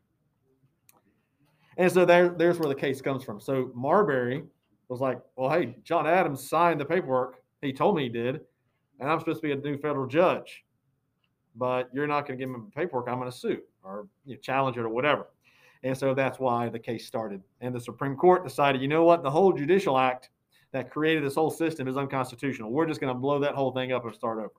And 1.76 1.92
so 1.92 2.06
there, 2.06 2.30
there's 2.30 2.58
where 2.58 2.70
the 2.70 2.76
case 2.76 3.02
comes 3.02 3.26
from. 3.26 3.42
So 3.42 3.70
Marbury 3.76 4.44
was 4.88 5.02
like, 5.02 5.20
well, 5.36 5.50
hey, 5.50 5.76
John 5.84 6.08
Adams 6.08 6.48
signed 6.48 6.80
the 6.80 6.86
paperwork. 6.86 7.42
He 7.62 7.74
told 7.74 7.98
me 7.98 8.04
he 8.04 8.10
did. 8.10 8.40
And 9.00 9.10
I'm 9.10 9.20
supposed 9.20 9.42
to 9.42 9.48
be 9.48 9.54
a 9.54 9.56
new 9.56 9.78
federal 9.78 10.08
judge. 10.08 10.64
But 11.56 11.90
you're 11.94 12.08
not 12.08 12.28
going 12.28 12.40
to 12.40 12.46
give 12.46 12.54
me 12.54 12.62
paperwork. 12.76 13.08
I'm 13.08 13.20
going 13.20 13.32
to 13.32 13.38
sue 13.38 13.62
or 13.84 14.08
you 14.26 14.36
know, 14.36 14.42
challenge 14.42 14.78
it 14.78 14.82
or 14.82 14.90
whatever. 14.90 15.28
And 15.84 15.98
so 15.98 16.14
that's 16.14 16.40
why 16.40 16.70
the 16.70 16.80
case 16.80 17.06
started. 17.06 17.42
And 17.62 17.74
the 17.74 17.80
Supreme 17.80 18.16
Court 18.16 18.44
decided, 18.44 18.82
you 18.82 18.88
know 18.88 19.04
what? 19.04 19.24
The 19.24 19.32
whole 19.32 19.54
Judicial 19.54 19.98
Act 19.98 20.30
that 20.72 20.92
created 20.92 21.24
this 21.24 21.36
whole 21.36 21.50
system 21.50 21.88
is 21.88 21.98
unconstitutional. 21.98 22.72
We're 22.72 22.86
just 22.86 23.00
going 23.00 23.14
to 23.14 23.20
blow 23.20 23.40
that 23.40 23.56
whole 23.56 23.72
thing 23.72 23.92
up 23.92 24.06
and 24.06 24.14
start 24.14 24.40
over. 24.40 24.52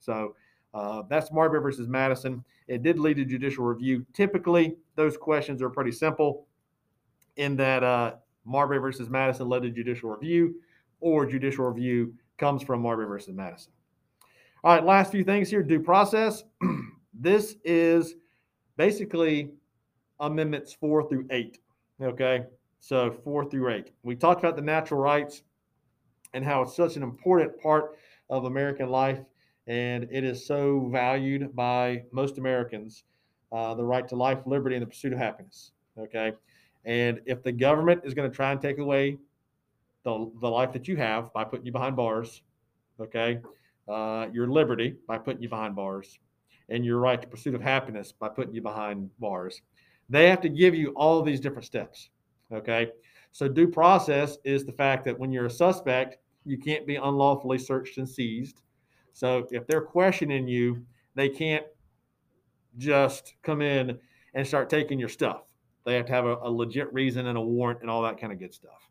So 0.00 0.34
uh, 0.74 1.02
that's 1.08 1.30
Marbury 1.30 1.60
versus 1.60 1.88
Madison. 1.88 2.44
It 2.68 2.82
did 2.82 2.98
lead 2.98 3.18
to 3.18 3.24
judicial 3.24 3.64
review. 3.64 4.06
Typically, 4.14 4.76
those 4.96 5.16
questions 5.16 5.60
are 5.62 5.68
pretty 5.68 5.92
simple 5.92 6.46
in 7.36 7.56
that 7.56 7.82
uh, 7.82 8.14
Marbury 8.44 8.78
versus 8.78 9.08
Madison 9.10 9.48
led 9.48 9.62
to 9.62 9.70
judicial 9.70 10.10
review, 10.10 10.54
or 11.00 11.26
judicial 11.26 11.66
review 11.66 12.14
comes 12.38 12.62
from 12.62 12.82
Marbury 12.82 13.06
versus 13.06 13.34
Madison. 13.34 13.72
All 14.64 14.74
right, 14.74 14.84
last 14.84 15.10
few 15.10 15.24
things 15.24 15.50
here 15.50 15.62
due 15.62 15.80
process. 15.80 16.44
this 17.14 17.56
is 17.64 18.14
basically 18.76 19.50
amendments 20.20 20.72
four 20.72 21.08
through 21.08 21.26
eight. 21.30 21.58
Okay, 22.00 22.44
so 22.80 23.10
four 23.24 23.48
through 23.48 23.70
eight. 23.70 23.90
We 24.02 24.16
talked 24.16 24.40
about 24.40 24.56
the 24.56 24.62
natural 24.62 25.00
rights 25.00 25.42
and 26.34 26.44
how 26.44 26.62
it's 26.62 26.76
such 26.76 26.96
an 26.96 27.02
important 27.02 27.60
part 27.60 27.96
of 28.30 28.44
American 28.44 28.88
life 28.88 29.18
and 29.66 30.08
it 30.10 30.24
is 30.24 30.44
so 30.44 30.88
valued 30.92 31.54
by 31.54 32.02
most 32.12 32.38
Americans 32.38 33.04
uh, 33.52 33.74
the 33.74 33.84
right 33.84 34.08
to 34.08 34.16
life, 34.16 34.38
liberty, 34.46 34.74
and 34.74 34.82
the 34.82 34.86
pursuit 34.86 35.12
of 35.12 35.18
happiness. 35.18 35.72
Okay. 35.98 36.32
And 36.84 37.20
if 37.26 37.42
the 37.42 37.52
government 37.52 38.02
is 38.04 38.14
going 38.14 38.28
to 38.28 38.34
try 38.34 38.50
and 38.50 38.60
take 38.60 38.78
away 38.78 39.18
the, 40.04 40.30
the 40.40 40.48
life 40.48 40.72
that 40.72 40.88
you 40.88 40.96
have 40.96 41.32
by 41.32 41.44
putting 41.44 41.66
you 41.66 41.72
behind 41.72 41.96
bars, 41.96 42.42
okay, 43.00 43.40
uh, 43.88 44.26
your 44.32 44.48
liberty 44.48 44.96
by 45.06 45.18
putting 45.18 45.42
you 45.42 45.48
behind 45.48 45.74
bars, 45.74 46.18
and 46.68 46.84
your 46.84 46.98
right 46.98 47.20
to 47.20 47.28
pursuit 47.28 47.54
of 47.54 47.60
happiness 47.60 48.12
by 48.12 48.28
putting 48.28 48.54
you 48.54 48.62
behind 48.62 49.10
bars, 49.18 49.62
they 50.08 50.28
have 50.28 50.40
to 50.40 50.48
give 50.48 50.74
you 50.74 50.90
all 50.90 51.22
these 51.22 51.40
different 51.40 51.64
steps. 51.64 52.10
Okay. 52.52 52.90
So, 53.32 53.48
due 53.48 53.68
process 53.68 54.36
is 54.44 54.64
the 54.64 54.72
fact 54.72 55.04
that 55.06 55.18
when 55.18 55.32
you're 55.32 55.46
a 55.46 55.50
suspect, 55.50 56.18
you 56.44 56.58
can't 56.58 56.86
be 56.86 56.96
unlawfully 56.96 57.58
searched 57.58 57.98
and 57.98 58.08
seized. 58.08 58.60
So 59.12 59.46
if 59.50 59.66
they're 59.66 59.82
questioning 59.82 60.48
you, 60.48 60.84
they 61.14 61.28
can't 61.28 61.66
just 62.78 63.34
come 63.42 63.60
in 63.60 63.98
and 64.34 64.46
start 64.46 64.70
taking 64.70 64.98
your 64.98 65.08
stuff. 65.08 65.42
They 65.84 65.94
have 65.94 66.06
to 66.06 66.12
have 66.12 66.24
a, 66.24 66.36
a, 66.42 66.50
legit 66.50 66.92
reason 66.92 67.26
and 67.26 67.36
a 67.36 67.40
warrant 67.40 67.80
and 67.82 67.90
all 67.90 68.02
that 68.02 68.18
kind 68.18 68.32
of 68.32 68.38
good 68.38 68.54
stuff. 68.54 68.88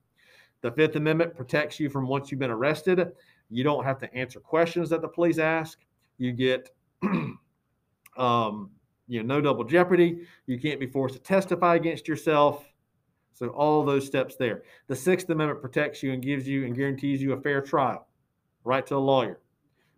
The 0.61 0.71
Fifth 0.71 0.95
Amendment 0.95 1.35
protects 1.35 1.79
you 1.79 1.89
from 1.89 2.07
once 2.07 2.31
you've 2.31 2.39
been 2.39 2.51
arrested. 2.51 3.11
You 3.49 3.63
don't 3.63 3.83
have 3.83 3.97
to 3.99 4.13
answer 4.13 4.39
questions 4.39 4.89
that 4.89 5.01
the 5.01 5.07
police 5.07 5.37
ask. 5.37 5.79
You 6.17 6.31
get, 6.31 6.69
um, 8.17 8.69
you 9.07 9.23
know, 9.23 9.35
no 9.35 9.41
double 9.41 9.63
jeopardy. 9.63 10.21
You 10.45 10.59
can't 10.59 10.79
be 10.79 10.87
forced 10.87 11.15
to 11.15 11.21
testify 11.21 11.75
against 11.75 12.07
yourself. 12.07 12.65
So 13.33 13.47
all 13.47 13.83
those 13.83 14.05
steps 14.05 14.35
there. 14.35 14.63
The 14.87 14.95
Sixth 14.95 15.29
Amendment 15.29 15.61
protects 15.61 16.03
you 16.03 16.13
and 16.13 16.21
gives 16.21 16.47
you 16.47 16.65
and 16.65 16.75
guarantees 16.75 17.21
you 17.21 17.33
a 17.33 17.41
fair 17.41 17.61
trial, 17.61 18.07
right 18.63 18.85
to 18.87 18.95
a 18.95 18.97
lawyer 18.97 19.41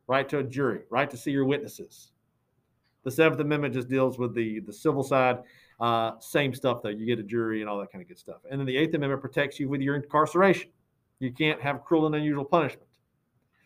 right 0.08 0.28
to 0.30 0.40
a 0.40 0.44
jury, 0.44 0.82
right 0.90 1.10
to 1.10 1.18
see 1.18 1.32
your 1.32 1.46
witnesses. 1.46 2.12
The 3.04 3.12
Seventh 3.12 3.42
Amendment 3.42 3.74
just 3.74 3.90
deals 3.90 4.18
with 4.18 4.34
the 4.34 4.60
the 4.62 4.74
civil 4.74 5.04
side. 5.04 5.40
Uh, 5.80 6.20
same 6.20 6.54
stuff 6.54 6.82
though. 6.82 6.90
You 6.90 7.06
get 7.06 7.20
a 7.20 7.24
jury 7.24 7.62
and 7.62 7.70
all 7.70 7.80
that 7.80 7.92
kind 7.92 8.02
of 8.02 8.08
good 8.08 8.20
stuff. 8.20 8.38
And 8.50 8.60
then 8.60 8.66
the 8.66 8.78
Eighth 8.78 8.94
Amendment 8.94 9.22
protects 9.22 9.60
you 9.60 9.70
with 9.70 9.82
your 9.82 9.96
incarceration. 9.96 10.72
You 11.20 11.32
can't 11.32 11.62
have 11.62 11.84
cruel 11.84 12.06
and 12.06 12.16
unusual 12.16 12.46
punishment. 12.46 12.88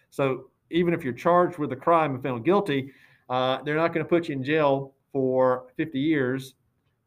So 0.09 0.49
even 0.69 0.93
if 0.93 1.03
you're 1.03 1.13
charged 1.13 1.57
with 1.57 1.71
a 1.71 1.75
crime 1.75 2.13
and 2.15 2.23
found 2.23 2.45
guilty, 2.45 2.91
uh, 3.29 3.61
they're 3.63 3.75
not 3.75 3.93
going 3.93 4.05
to 4.05 4.09
put 4.09 4.29
you 4.29 4.35
in 4.35 4.43
jail 4.43 4.93
for 5.11 5.67
50 5.77 5.99
years 5.99 6.55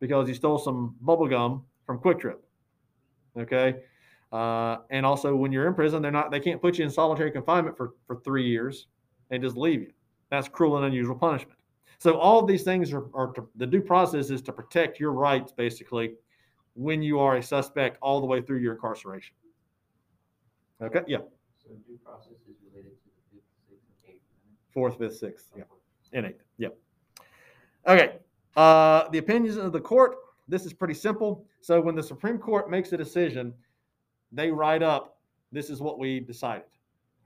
because 0.00 0.28
you 0.28 0.34
stole 0.34 0.58
some 0.58 0.96
bubble 1.00 1.28
gum 1.28 1.64
from 1.86 1.98
QuikTrip. 1.98 2.38
Okay. 3.38 3.76
Uh, 4.32 4.78
and 4.90 5.04
also, 5.04 5.34
when 5.34 5.50
you're 5.50 5.66
in 5.66 5.74
prison, 5.74 6.02
they're 6.02 6.10
not 6.10 6.30
they 6.30 6.40
can't 6.40 6.62
put 6.62 6.78
you 6.78 6.84
in 6.84 6.90
solitary 6.90 7.30
confinement 7.30 7.76
for 7.76 7.94
for 8.06 8.16
three 8.20 8.46
years 8.46 8.86
and 9.30 9.42
just 9.42 9.56
leave 9.56 9.80
you. 9.80 9.92
That's 10.30 10.48
cruel 10.48 10.76
and 10.76 10.86
unusual 10.86 11.16
punishment. 11.16 11.58
So 12.00 12.16
all 12.16 12.40
of 12.40 12.46
these 12.46 12.62
things 12.62 12.94
are, 12.94 13.04
are 13.12 13.30
to, 13.34 13.46
the 13.56 13.66
due 13.66 13.82
process 13.82 14.30
is 14.30 14.40
to 14.42 14.52
protect 14.52 14.98
your 14.98 15.12
rights 15.12 15.52
basically 15.52 16.14
when 16.74 17.02
you 17.02 17.20
are 17.20 17.36
a 17.36 17.42
suspect 17.42 17.98
all 18.00 18.20
the 18.20 18.26
way 18.26 18.40
through 18.40 18.60
your 18.60 18.72
incarceration. 18.72 19.34
Okay, 20.80 21.02
yeah. 21.06 21.18
So 21.58 21.68
due 21.86 21.98
process 22.02 22.38
is 22.48 22.56
related 22.72 22.92
to 22.92 23.10
the 23.10 23.36
fifth, 23.36 23.44
sixth, 23.68 23.84
and 24.06 24.14
eighth. 24.14 24.22
fourth, 24.72 24.96
fifth, 24.96 25.18
sixth, 25.18 25.52
yeah, 25.54 25.64
and 26.14 26.24
eighth. 26.24 26.42
Yep. 26.56 26.74
Okay. 27.86 28.16
Uh, 28.56 29.06
the 29.10 29.18
opinions 29.18 29.58
of 29.58 29.72
the 29.72 29.80
court. 29.80 30.16
This 30.48 30.64
is 30.64 30.72
pretty 30.72 30.94
simple. 30.94 31.44
So 31.60 31.82
when 31.82 31.94
the 31.94 32.02
Supreme 32.02 32.38
Court 32.38 32.70
makes 32.70 32.92
a 32.92 32.96
decision, 32.96 33.52
they 34.32 34.50
write 34.50 34.82
up, 34.82 35.18
"This 35.52 35.68
is 35.68 35.82
what 35.82 35.98
we 35.98 36.18
decided." 36.18 36.64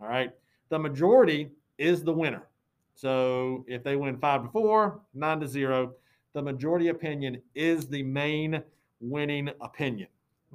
All 0.00 0.08
right. 0.08 0.32
The 0.68 0.78
majority 0.80 1.52
is 1.78 2.02
the 2.02 2.12
winner. 2.12 2.48
So 2.94 3.64
if 3.68 3.83
they 3.83 3.96
win 3.96 4.18
five 4.18 4.42
to 4.44 4.48
four, 4.48 5.00
nine 5.14 5.40
to 5.40 5.48
zero, 5.48 5.94
the 6.33 6.42
majority 6.42 6.88
opinion 6.88 7.40
is 7.54 7.87
the 7.87 8.02
main 8.02 8.62
winning 9.00 9.50
opinion. 9.61 10.09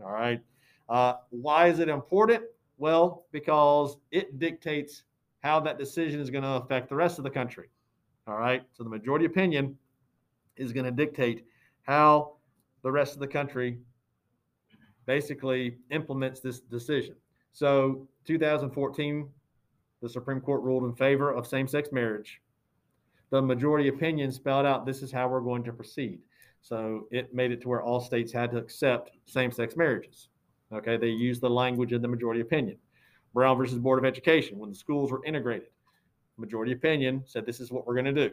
All 0.03 0.11
right. 0.11 0.41
Uh, 0.87 1.15
why 1.29 1.67
is 1.67 1.79
it 1.79 1.89
important? 1.89 2.43
Well, 2.77 3.25
because 3.31 3.97
it 4.11 4.39
dictates 4.39 5.03
how 5.41 5.59
that 5.61 5.77
decision 5.77 6.19
is 6.19 6.29
going 6.29 6.43
to 6.43 6.51
affect 6.51 6.89
the 6.89 6.95
rest 6.95 7.17
of 7.17 7.23
the 7.23 7.29
country. 7.29 7.69
All 8.27 8.37
right. 8.37 8.63
So 8.73 8.83
the 8.83 8.89
majority 8.89 9.25
opinion 9.25 9.77
is 10.55 10.73
going 10.73 10.85
to 10.85 10.91
dictate 10.91 11.45
how 11.83 12.33
the 12.83 12.91
rest 12.91 13.13
of 13.13 13.19
the 13.19 13.27
country 13.27 13.77
basically 15.05 15.77
implements 15.91 16.39
this 16.39 16.59
decision. 16.59 17.15
So 17.51 18.07
2014, 18.25 19.27
the 20.01 20.09
Supreme 20.09 20.41
Court 20.41 20.61
ruled 20.61 20.83
in 20.83 20.95
favor 20.95 21.31
of 21.31 21.47
same-sex 21.47 21.89
marriage. 21.91 22.41
The 23.31 23.41
majority 23.41 23.89
opinion 23.89 24.31
spelled 24.31 24.65
out 24.65 24.85
this 24.85 25.01
is 25.03 25.11
how 25.11 25.27
we're 25.27 25.41
going 25.41 25.63
to 25.63 25.73
proceed. 25.73 26.19
So 26.61 27.07
it 27.11 27.33
made 27.33 27.51
it 27.51 27.61
to 27.61 27.69
where 27.69 27.81
all 27.81 27.99
states 27.99 28.31
had 28.31 28.51
to 28.51 28.57
accept 28.57 29.11
same-sex 29.25 29.75
marriages. 29.75 30.29
Okay, 30.71 30.97
they 30.97 31.09
used 31.09 31.41
the 31.41 31.49
language 31.49 31.93
of 31.93 32.01
the 32.01 32.07
majority 32.07 32.41
opinion. 32.41 32.77
Brown 33.33 33.57
versus 33.57 33.77
Board 33.77 33.99
of 33.99 34.05
Education, 34.05 34.57
when 34.57 34.69
the 34.69 34.75
schools 34.75 35.11
were 35.11 35.23
integrated, 35.25 35.69
majority 36.39 36.71
opinion 36.71 37.21
said 37.25 37.45
this 37.45 37.59
is 37.59 37.71
what 37.71 37.85
we're 37.85 37.93
going 37.93 38.05
to 38.05 38.29
do. 38.29 38.31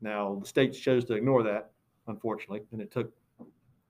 Now 0.00 0.38
the 0.40 0.46
states 0.46 0.78
chose 0.78 1.04
to 1.06 1.14
ignore 1.14 1.42
that, 1.42 1.70
unfortunately, 2.06 2.62
and 2.72 2.80
it 2.80 2.90
took 2.90 3.12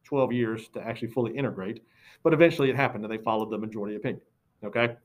12 0.05 0.33
years 0.33 0.69
to 0.71 0.81
actually 0.81 1.09
fully 1.09 1.37
integrate, 1.37 1.83
but 2.23 2.33
eventually 2.33 2.71
it 2.71 2.77
happened 2.77 3.05
and 3.05 3.13
they 3.13 3.23
followed 3.23 3.51
the 3.51 3.59
majority 3.59 3.97
opinion. 3.97 4.23
Okay, 4.65 4.97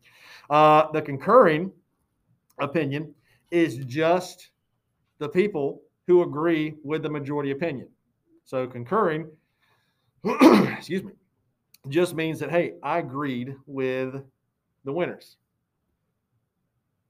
uh, 0.50 0.92
the 0.92 1.02
concurring 1.02 1.72
opinion 2.60 3.14
is 3.52 3.78
just 3.86 4.50
the 5.20 5.30
people 5.30 5.82
who 6.08 6.24
agree 6.24 6.76
with 6.84 7.04
the 7.04 7.10
majority 7.10 7.52
opinion. 7.52 7.88
So 8.46 8.68
concurring, 8.68 9.30
excuse 10.26 11.04
me, 11.04 11.14
just 11.90 12.16
means 12.16 12.40
that 12.40 12.50
hey, 12.50 12.74
I 12.82 13.00
agreed 13.00 13.56
with 13.66 14.16
the 14.86 14.92
winners. 14.92 15.38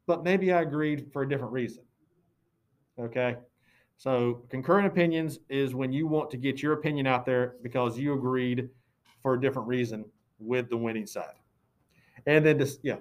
But 0.06 0.24
maybe 0.24 0.52
I 0.52 0.62
agreed 0.62 1.08
for 1.14 1.24
a 1.24 1.30
different 1.30 1.54
reason. 1.54 1.84
Okay. 3.00 3.38
So 3.98 4.44
concurrent 4.50 4.88
opinions 4.88 5.40
is 5.50 5.74
when 5.74 5.94
you 5.94 6.08
want 6.08 6.30
to 6.32 6.38
get 6.38 6.62
your 6.62 6.74
opinion 6.74 7.08
out 7.08 7.26
there 7.26 7.56
because 7.62 7.98
you 7.98 8.14
agreed 8.14 8.70
for 9.22 9.36
a 9.36 9.42
different 9.42 9.68
reason 9.68 10.06
with 10.40 10.70
the 10.70 10.78
winning 10.78 11.08
side. 11.08 11.36
And 12.26 12.46
then 12.46 12.58
this, 12.58 12.80
yeah. 12.84 12.98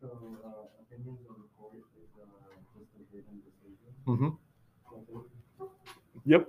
So, 0.00 0.08
uh, 0.44 0.48
opinions 0.80 1.20
of 1.28 1.36
the 1.36 1.48
court 1.58 1.74
is, 1.74 2.08
uh, 2.20 2.26
just 2.78 2.90
a 2.94 3.16
written 3.16 3.40
decision. 4.16 4.36
hmm 5.16 5.18
Yep. 6.26 6.48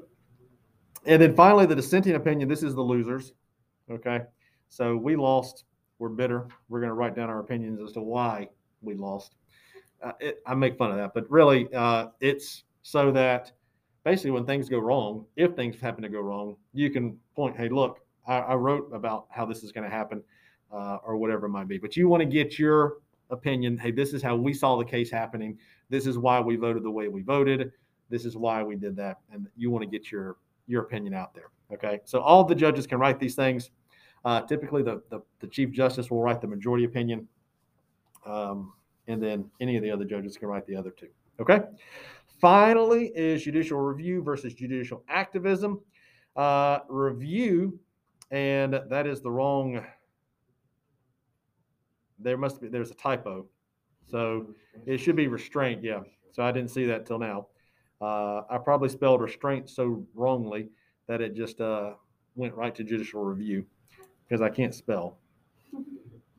And 1.06 1.22
then 1.22 1.36
finally, 1.36 1.66
the 1.66 1.76
dissenting 1.76 2.16
opinion. 2.16 2.48
This 2.50 2.64
is 2.64 2.76
the 2.76 2.82
losers. 2.82 3.34
Okay. 3.90 4.22
So 4.70 4.96
we 4.96 5.16
lost. 5.16 5.64
We're 6.00 6.10
bitter. 6.10 6.48
We're 6.70 6.80
going 6.80 6.90
to 6.90 6.96
write 6.96 7.16
down 7.16 7.30
our 7.30 7.40
opinions 7.40 7.80
as 7.82 7.92
to 7.94 8.02
why 8.02 8.50
we 8.82 8.96
lost. 8.96 9.36
Uh, 10.04 10.14
it, 10.20 10.42
I 10.46 10.56
make 10.56 10.78
fun 10.78 10.92
of 10.92 10.98
that, 10.98 11.14
but 11.14 11.30
really, 11.30 11.72
uh, 11.76 12.08
it's 12.20 12.64
so 12.82 13.12
that 13.12 13.52
basically 14.04 14.32
when 14.32 14.46
things 14.46 14.68
go 14.68 14.80
wrong, 14.80 15.26
if 15.36 15.56
things 15.56 15.80
happen 15.80 16.02
to 16.02 16.10
go 16.10 16.22
wrong, 16.22 16.56
you 16.74 16.90
can 16.90 17.18
point, 17.36 17.56
hey, 17.56 17.70
look, 17.70 18.00
I, 18.26 18.40
I 18.40 18.56
wrote 18.56 18.90
about 18.94 19.28
how 19.30 19.46
this 19.46 19.64
is 19.64 19.72
going 19.72 19.84
to 19.84 19.96
happen 19.96 20.24
uh, 20.74 20.98
or 21.04 21.18
whatever 21.18 21.46
it 21.46 21.50
might 21.50 21.68
be. 21.68 21.78
But 21.78 21.96
you 21.96 22.08
want 22.08 22.22
to 22.22 22.26
get 22.26 22.58
your 22.58 22.98
opinion. 23.32 23.78
Hey, 23.78 23.92
this 23.92 24.14
is 24.14 24.22
how 24.22 24.36
we 24.36 24.54
saw 24.54 24.78
the 24.78 24.86
case 24.86 25.10
happening. 25.10 25.58
This 25.90 26.06
is 26.06 26.18
why 26.18 26.40
we 26.40 26.56
voted 26.56 26.84
the 26.84 26.92
way 26.92 27.08
we 27.08 27.22
voted. 27.22 27.72
This 28.10 28.26
is 28.26 28.38
why 28.38 28.62
we 28.64 28.76
did 28.76 28.96
that. 28.98 29.20
And 29.32 29.48
you 29.56 29.72
want 29.72 29.84
to 29.84 29.90
get 29.90 30.12
your 30.12 30.38
your 30.68 30.84
opinion 30.84 31.14
out 31.14 31.34
there. 31.34 31.50
Okay. 31.74 32.00
So 32.04 32.20
all 32.20 32.44
the 32.44 32.56
judges 32.56 32.86
can 32.86 33.00
write 33.00 33.20
these 33.20 33.36
things. 33.36 33.72
Uh, 34.24 34.42
typically, 34.42 34.84
the, 34.84 35.02
the, 35.10 35.22
the 35.40 35.48
Chief 35.48 35.72
Justice 35.72 36.12
will 36.12 36.22
write 36.22 36.42
the 36.42 36.48
majority 36.48 36.86
opinion. 36.86 37.28
Um, 38.26 38.74
and 39.08 39.22
then 39.22 39.50
any 39.60 39.78
of 39.78 39.84
the 39.84 39.90
other 39.90 40.06
judges 40.06 40.38
can 40.38 40.48
write 40.48 40.68
the 40.68 40.76
other 40.76 40.92
two. 40.92 41.08
Okay. 41.40 41.62
Finally, 42.40 43.12
is 43.16 43.44
judicial 43.44 43.80
review 43.80 44.22
versus 44.22 44.54
judicial 44.54 45.04
activism. 45.10 45.80
Uh, 46.36 46.80
review, 46.88 47.80
and 48.30 48.80
that 48.90 49.06
is 49.08 49.22
the 49.22 49.32
wrong. 49.32 49.84
There 52.22 52.38
must 52.38 52.62
be, 52.62 52.68
there's 52.68 52.92
a 52.92 52.96
typo. 52.96 53.46
So 54.10 54.48
it 54.86 54.98
should 54.98 55.16
be 55.16 55.28
restraint. 55.28 55.84
Yeah. 55.84 56.02
So 56.32 56.44
I 56.44 56.52
didn't 56.52 56.72
see 56.72 56.86
that 56.86 57.06
till 57.06 57.20
now. 57.20 57.48
Uh, 58.02 58.42
I 58.50 58.58
probably 58.58 58.90
spelled 58.90 59.22
restraint 59.22 59.70
so 59.70 60.06
wrongly 60.16 60.70
that 61.08 61.22
it 61.22 61.36
just 61.36 61.62
uh, 61.62 61.92
went 62.36 62.56
right 62.56 62.74
to 62.76 62.84
judicial 62.84 63.24
review 63.24 63.66
because 64.28 64.42
I 64.42 64.50
can't 64.50 64.74
spell. 64.74 65.18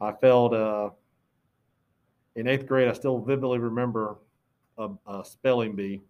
I 0.01 0.13
failed 0.13 0.55
uh, 0.55 0.91
in 2.35 2.49
eighth 2.49 2.67
grade. 2.67 2.89
I 2.89 2.93
still 2.93 3.19
vividly 3.19 3.59
remember 3.59 4.17
a, 4.79 4.89
a 5.07 5.25
spelling 5.25 5.77
bee, 5.77 6.01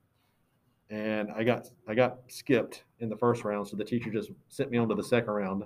and 0.88 1.28
I 1.36 1.44
got 1.44 1.66
I 1.86 1.94
got 1.94 2.20
skipped 2.28 2.84
in 3.00 3.08
the 3.08 3.16
first 3.16 3.44
round, 3.44 3.68
so 3.68 3.76
the 3.76 3.84
teacher 3.84 4.10
just 4.10 4.30
sent 4.48 4.70
me 4.70 4.78
on 4.78 4.88
to 4.88 4.94
the 4.94 5.02
second 5.02 5.32
round, 5.32 5.64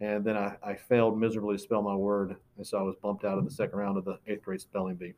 and 0.00 0.24
then 0.24 0.36
I, 0.36 0.56
I 0.62 0.74
failed 0.74 1.18
miserably 1.18 1.56
to 1.56 1.62
spell 1.62 1.82
my 1.82 1.94
word, 1.94 2.36
and 2.56 2.66
so 2.66 2.78
I 2.78 2.82
was 2.82 2.96
bumped 3.02 3.24
out 3.24 3.38
of 3.38 3.44
the 3.44 3.50
second 3.50 3.78
round 3.78 3.96
of 3.96 4.04
the 4.04 4.18
eighth 4.26 4.42
grade 4.42 4.60
spelling 4.60 4.96
bee. 4.96 5.14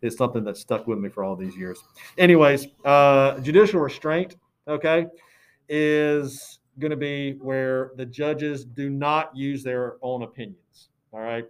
It's 0.00 0.16
something 0.16 0.42
that 0.44 0.56
stuck 0.56 0.86
with 0.86 0.98
me 0.98 1.08
for 1.08 1.22
all 1.22 1.36
these 1.36 1.56
years. 1.56 1.82
Anyways, 2.18 2.66
uh, 2.84 3.38
judicial 3.40 3.80
restraint, 3.80 4.36
okay, 4.66 5.06
is 5.68 6.58
going 6.78 6.90
to 6.90 6.96
be 6.96 7.34
where 7.34 7.92
the 7.96 8.06
judges 8.06 8.64
do 8.64 8.90
not 8.90 9.34
use 9.36 9.62
their 9.62 9.96
own 10.02 10.22
opinions. 10.22 10.88
All 11.12 11.20
right. 11.20 11.44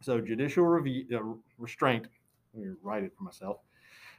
So 0.00 0.20
judicial 0.20 0.64
review 0.64 1.04
uh, 1.14 1.20
restraint. 1.58 2.06
Let 2.54 2.64
me 2.64 2.74
write 2.82 3.02
it 3.02 3.12
for 3.16 3.24
myself. 3.24 3.58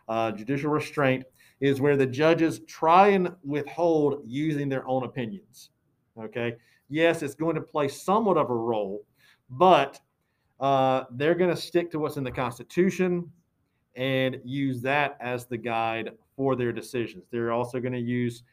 Uh, 0.07 0.31
judicial 0.31 0.69
restraint 0.69 1.23
is 1.59 1.81
where 1.81 1.97
the 1.97 2.05
judges 2.05 2.59
try 2.67 3.09
and 3.09 3.33
withhold 3.43 4.21
using 4.25 4.69
their 4.69 4.87
own 4.87 5.03
opinions. 5.03 5.69
Okay. 6.19 6.55
Yes, 6.89 7.21
it's 7.21 7.35
going 7.35 7.55
to 7.55 7.61
play 7.61 7.87
somewhat 7.87 8.37
of 8.37 8.49
a 8.49 8.55
role, 8.55 9.03
but 9.49 9.99
uh, 10.59 11.03
they're 11.11 11.35
going 11.35 11.53
to 11.53 11.61
stick 11.61 11.91
to 11.91 11.99
what's 11.99 12.17
in 12.17 12.23
the 12.23 12.31
Constitution 12.31 13.29
and 13.95 14.39
use 14.43 14.81
that 14.81 15.17
as 15.19 15.45
the 15.45 15.57
guide 15.57 16.11
for 16.35 16.55
their 16.55 16.71
decisions. 16.71 17.25
They're 17.31 17.51
also 17.51 17.79
going 17.79 17.93
to 17.93 17.99
use 17.99 18.43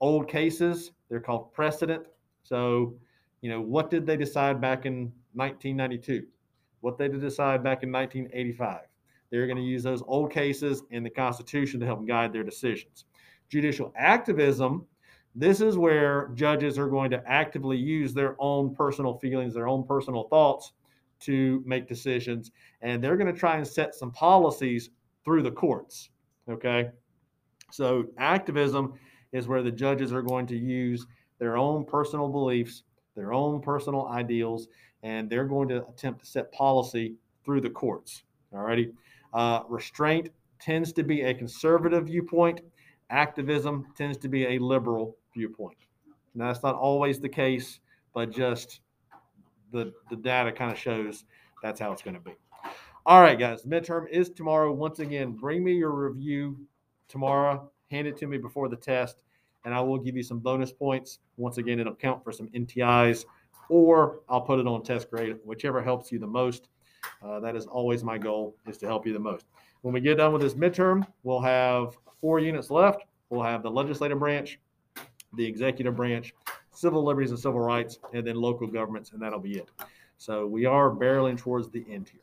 old 0.00 0.28
cases. 0.28 0.92
They're 1.08 1.20
called 1.20 1.52
precedent. 1.52 2.06
So, 2.42 2.94
you 3.40 3.50
know, 3.50 3.60
what 3.60 3.90
did 3.90 4.06
they 4.06 4.16
decide 4.16 4.60
back 4.60 4.86
in 4.86 5.12
1992? 5.34 6.26
What 6.80 6.98
they 6.98 7.08
did 7.08 7.20
decide 7.20 7.62
back 7.62 7.82
in 7.82 7.92
1985? 7.92 8.80
They're 9.30 9.46
going 9.46 9.58
to 9.58 9.62
use 9.62 9.82
those 9.82 10.02
old 10.06 10.32
cases 10.32 10.82
in 10.90 11.02
the 11.02 11.10
Constitution 11.10 11.80
to 11.80 11.86
help 11.86 12.06
guide 12.06 12.32
their 12.32 12.44
decisions. 12.44 13.04
Judicial 13.48 13.92
activism, 13.96 14.86
this 15.38 15.60
is 15.60 15.78
where 15.78 16.30
judges 16.34 16.78
are 16.78 16.88
going 16.88 17.10
to 17.12 17.22
actively 17.24 17.76
use 17.76 18.12
their 18.12 18.34
own 18.40 18.74
personal 18.74 19.14
feelings, 19.14 19.54
their 19.54 19.68
own 19.68 19.84
personal 19.84 20.24
thoughts 20.24 20.72
to 21.20 21.62
make 21.64 21.86
decisions. 21.86 22.50
And 22.82 23.02
they're 23.02 23.16
going 23.16 23.32
to 23.32 23.38
try 23.38 23.56
and 23.56 23.66
set 23.66 23.94
some 23.94 24.10
policies 24.10 24.90
through 25.24 25.44
the 25.44 25.50
courts. 25.52 26.10
Okay. 26.50 26.90
So, 27.70 28.06
activism 28.18 28.94
is 29.32 29.46
where 29.46 29.62
the 29.62 29.70
judges 29.70 30.12
are 30.12 30.22
going 30.22 30.46
to 30.48 30.56
use 30.56 31.06
their 31.38 31.56
own 31.56 31.84
personal 31.84 32.28
beliefs, 32.28 32.82
their 33.14 33.32
own 33.32 33.60
personal 33.60 34.08
ideals, 34.08 34.66
and 35.04 35.30
they're 35.30 35.44
going 35.44 35.68
to 35.68 35.86
attempt 35.86 36.20
to 36.20 36.26
set 36.26 36.50
policy 36.50 37.14
through 37.44 37.60
the 37.60 37.70
courts. 37.70 38.24
All 38.52 38.62
righty. 38.62 38.92
Uh, 39.32 39.60
restraint 39.68 40.30
tends 40.58 40.92
to 40.94 41.04
be 41.04 41.22
a 41.22 41.34
conservative 41.34 42.06
viewpoint, 42.06 42.60
activism 43.10 43.86
tends 43.96 44.18
to 44.18 44.28
be 44.28 44.46
a 44.46 44.58
liberal 44.58 45.16
viewpoint. 45.38 45.78
Now, 46.34 46.48
that's 46.48 46.62
not 46.62 46.74
always 46.74 47.20
the 47.20 47.28
case, 47.28 47.80
but 48.12 48.30
just 48.30 48.80
the, 49.72 49.92
the 50.10 50.16
data 50.16 50.52
kind 50.52 50.70
of 50.70 50.78
shows 50.78 51.24
that's 51.62 51.80
how 51.80 51.92
it's 51.92 52.02
going 52.02 52.14
to 52.14 52.20
be. 52.20 52.34
All 53.06 53.22
right, 53.22 53.38
guys, 53.38 53.62
midterm 53.62 54.08
is 54.10 54.28
tomorrow. 54.28 54.72
Once 54.72 54.98
again, 54.98 55.32
bring 55.32 55.64
me 55.64 55.72
your 55.72 55.92
review 55.92 56.58
tomorrow, 57.08 57.70
hand 57.90 58.06
it 58.06 58.16
to 58.18 58.26
me 58.26 58.36
before 58.36 58.68
the 58.68 58.76
test, 58.76 59.16
and 59.64 59.72
I 59.72 59.80
will 59.80 59.98
give 59.98 60.16
you 60.16 60.22
some 60.22 60.38
bonus 60.40 60.72
points. 60.72 61.18
Once 61.36 61.58
again, 61.58 61.80
it'll 61.80 61.94
count 61.94 62.22
for 62.22 62.32
some 62.32 62.48
NTIs, 62.48 63.24
or 63.68 64.20
I'll 64.28 64.42
put 64.42 64.58
it 64.58 64.66
on 64.66 64.82
test 64.82 65.10
grade, 65.10 65.36
whichever 65.44 65.82
helps 65.82 66.12
you 66.12 66.18
the 66.18 66.26
most. 66.26 66.68
Uh, 67.22 67.40
that 67.40 67.56
is 67.56 67.66
always 67.66 68.04
my 68.04 68.18
goal 68.18 68.56
is 68.66 68.76
to 68.78 68.86
help 68.86 69.06
you 69.06 69.12
the 69.12 69.18
most. 69.18 69.46
When 69.82 69.94
we 69.94 70.00
get 70.00 70.16
done 70.16 70.32
with 70.32 70.42
this 70.42 70.54
midterm, 70.54 71.06
we'll 71.22 71.40
have 71.40 71.96
four 72.20 72.40
units 72.40 72.70
left. 72.70 73.04
We'll 73.30 73.42
have 73.42 73.62
the 73.62 73.70
legislative 73.70 74.18
branch, 74.18 74.58
the 75.34 75.44
executive 75.44 75.96
branch, 75.96 76.34
civil 76.72 77.04
liberties 77.04 77.30
and 77.30 77.38
civil 77.38 77.60
rights, 77.60 77.98
and 78.12 78.26
then 78.26 78.36
local 78.36 78.66
governments, 78.66 79.12
and 79.12 79.20
that'll 79.20 79.38
be 79.38 79.58
it. 79.58 79.68
So 80.16 80.46
we 80.46 80.64
are 80.64 80.90
barreling 80.90 81.38
towards 81.38 81.70
the 81.70 81.84
end 81.90 82.08
here. 82.08 82.20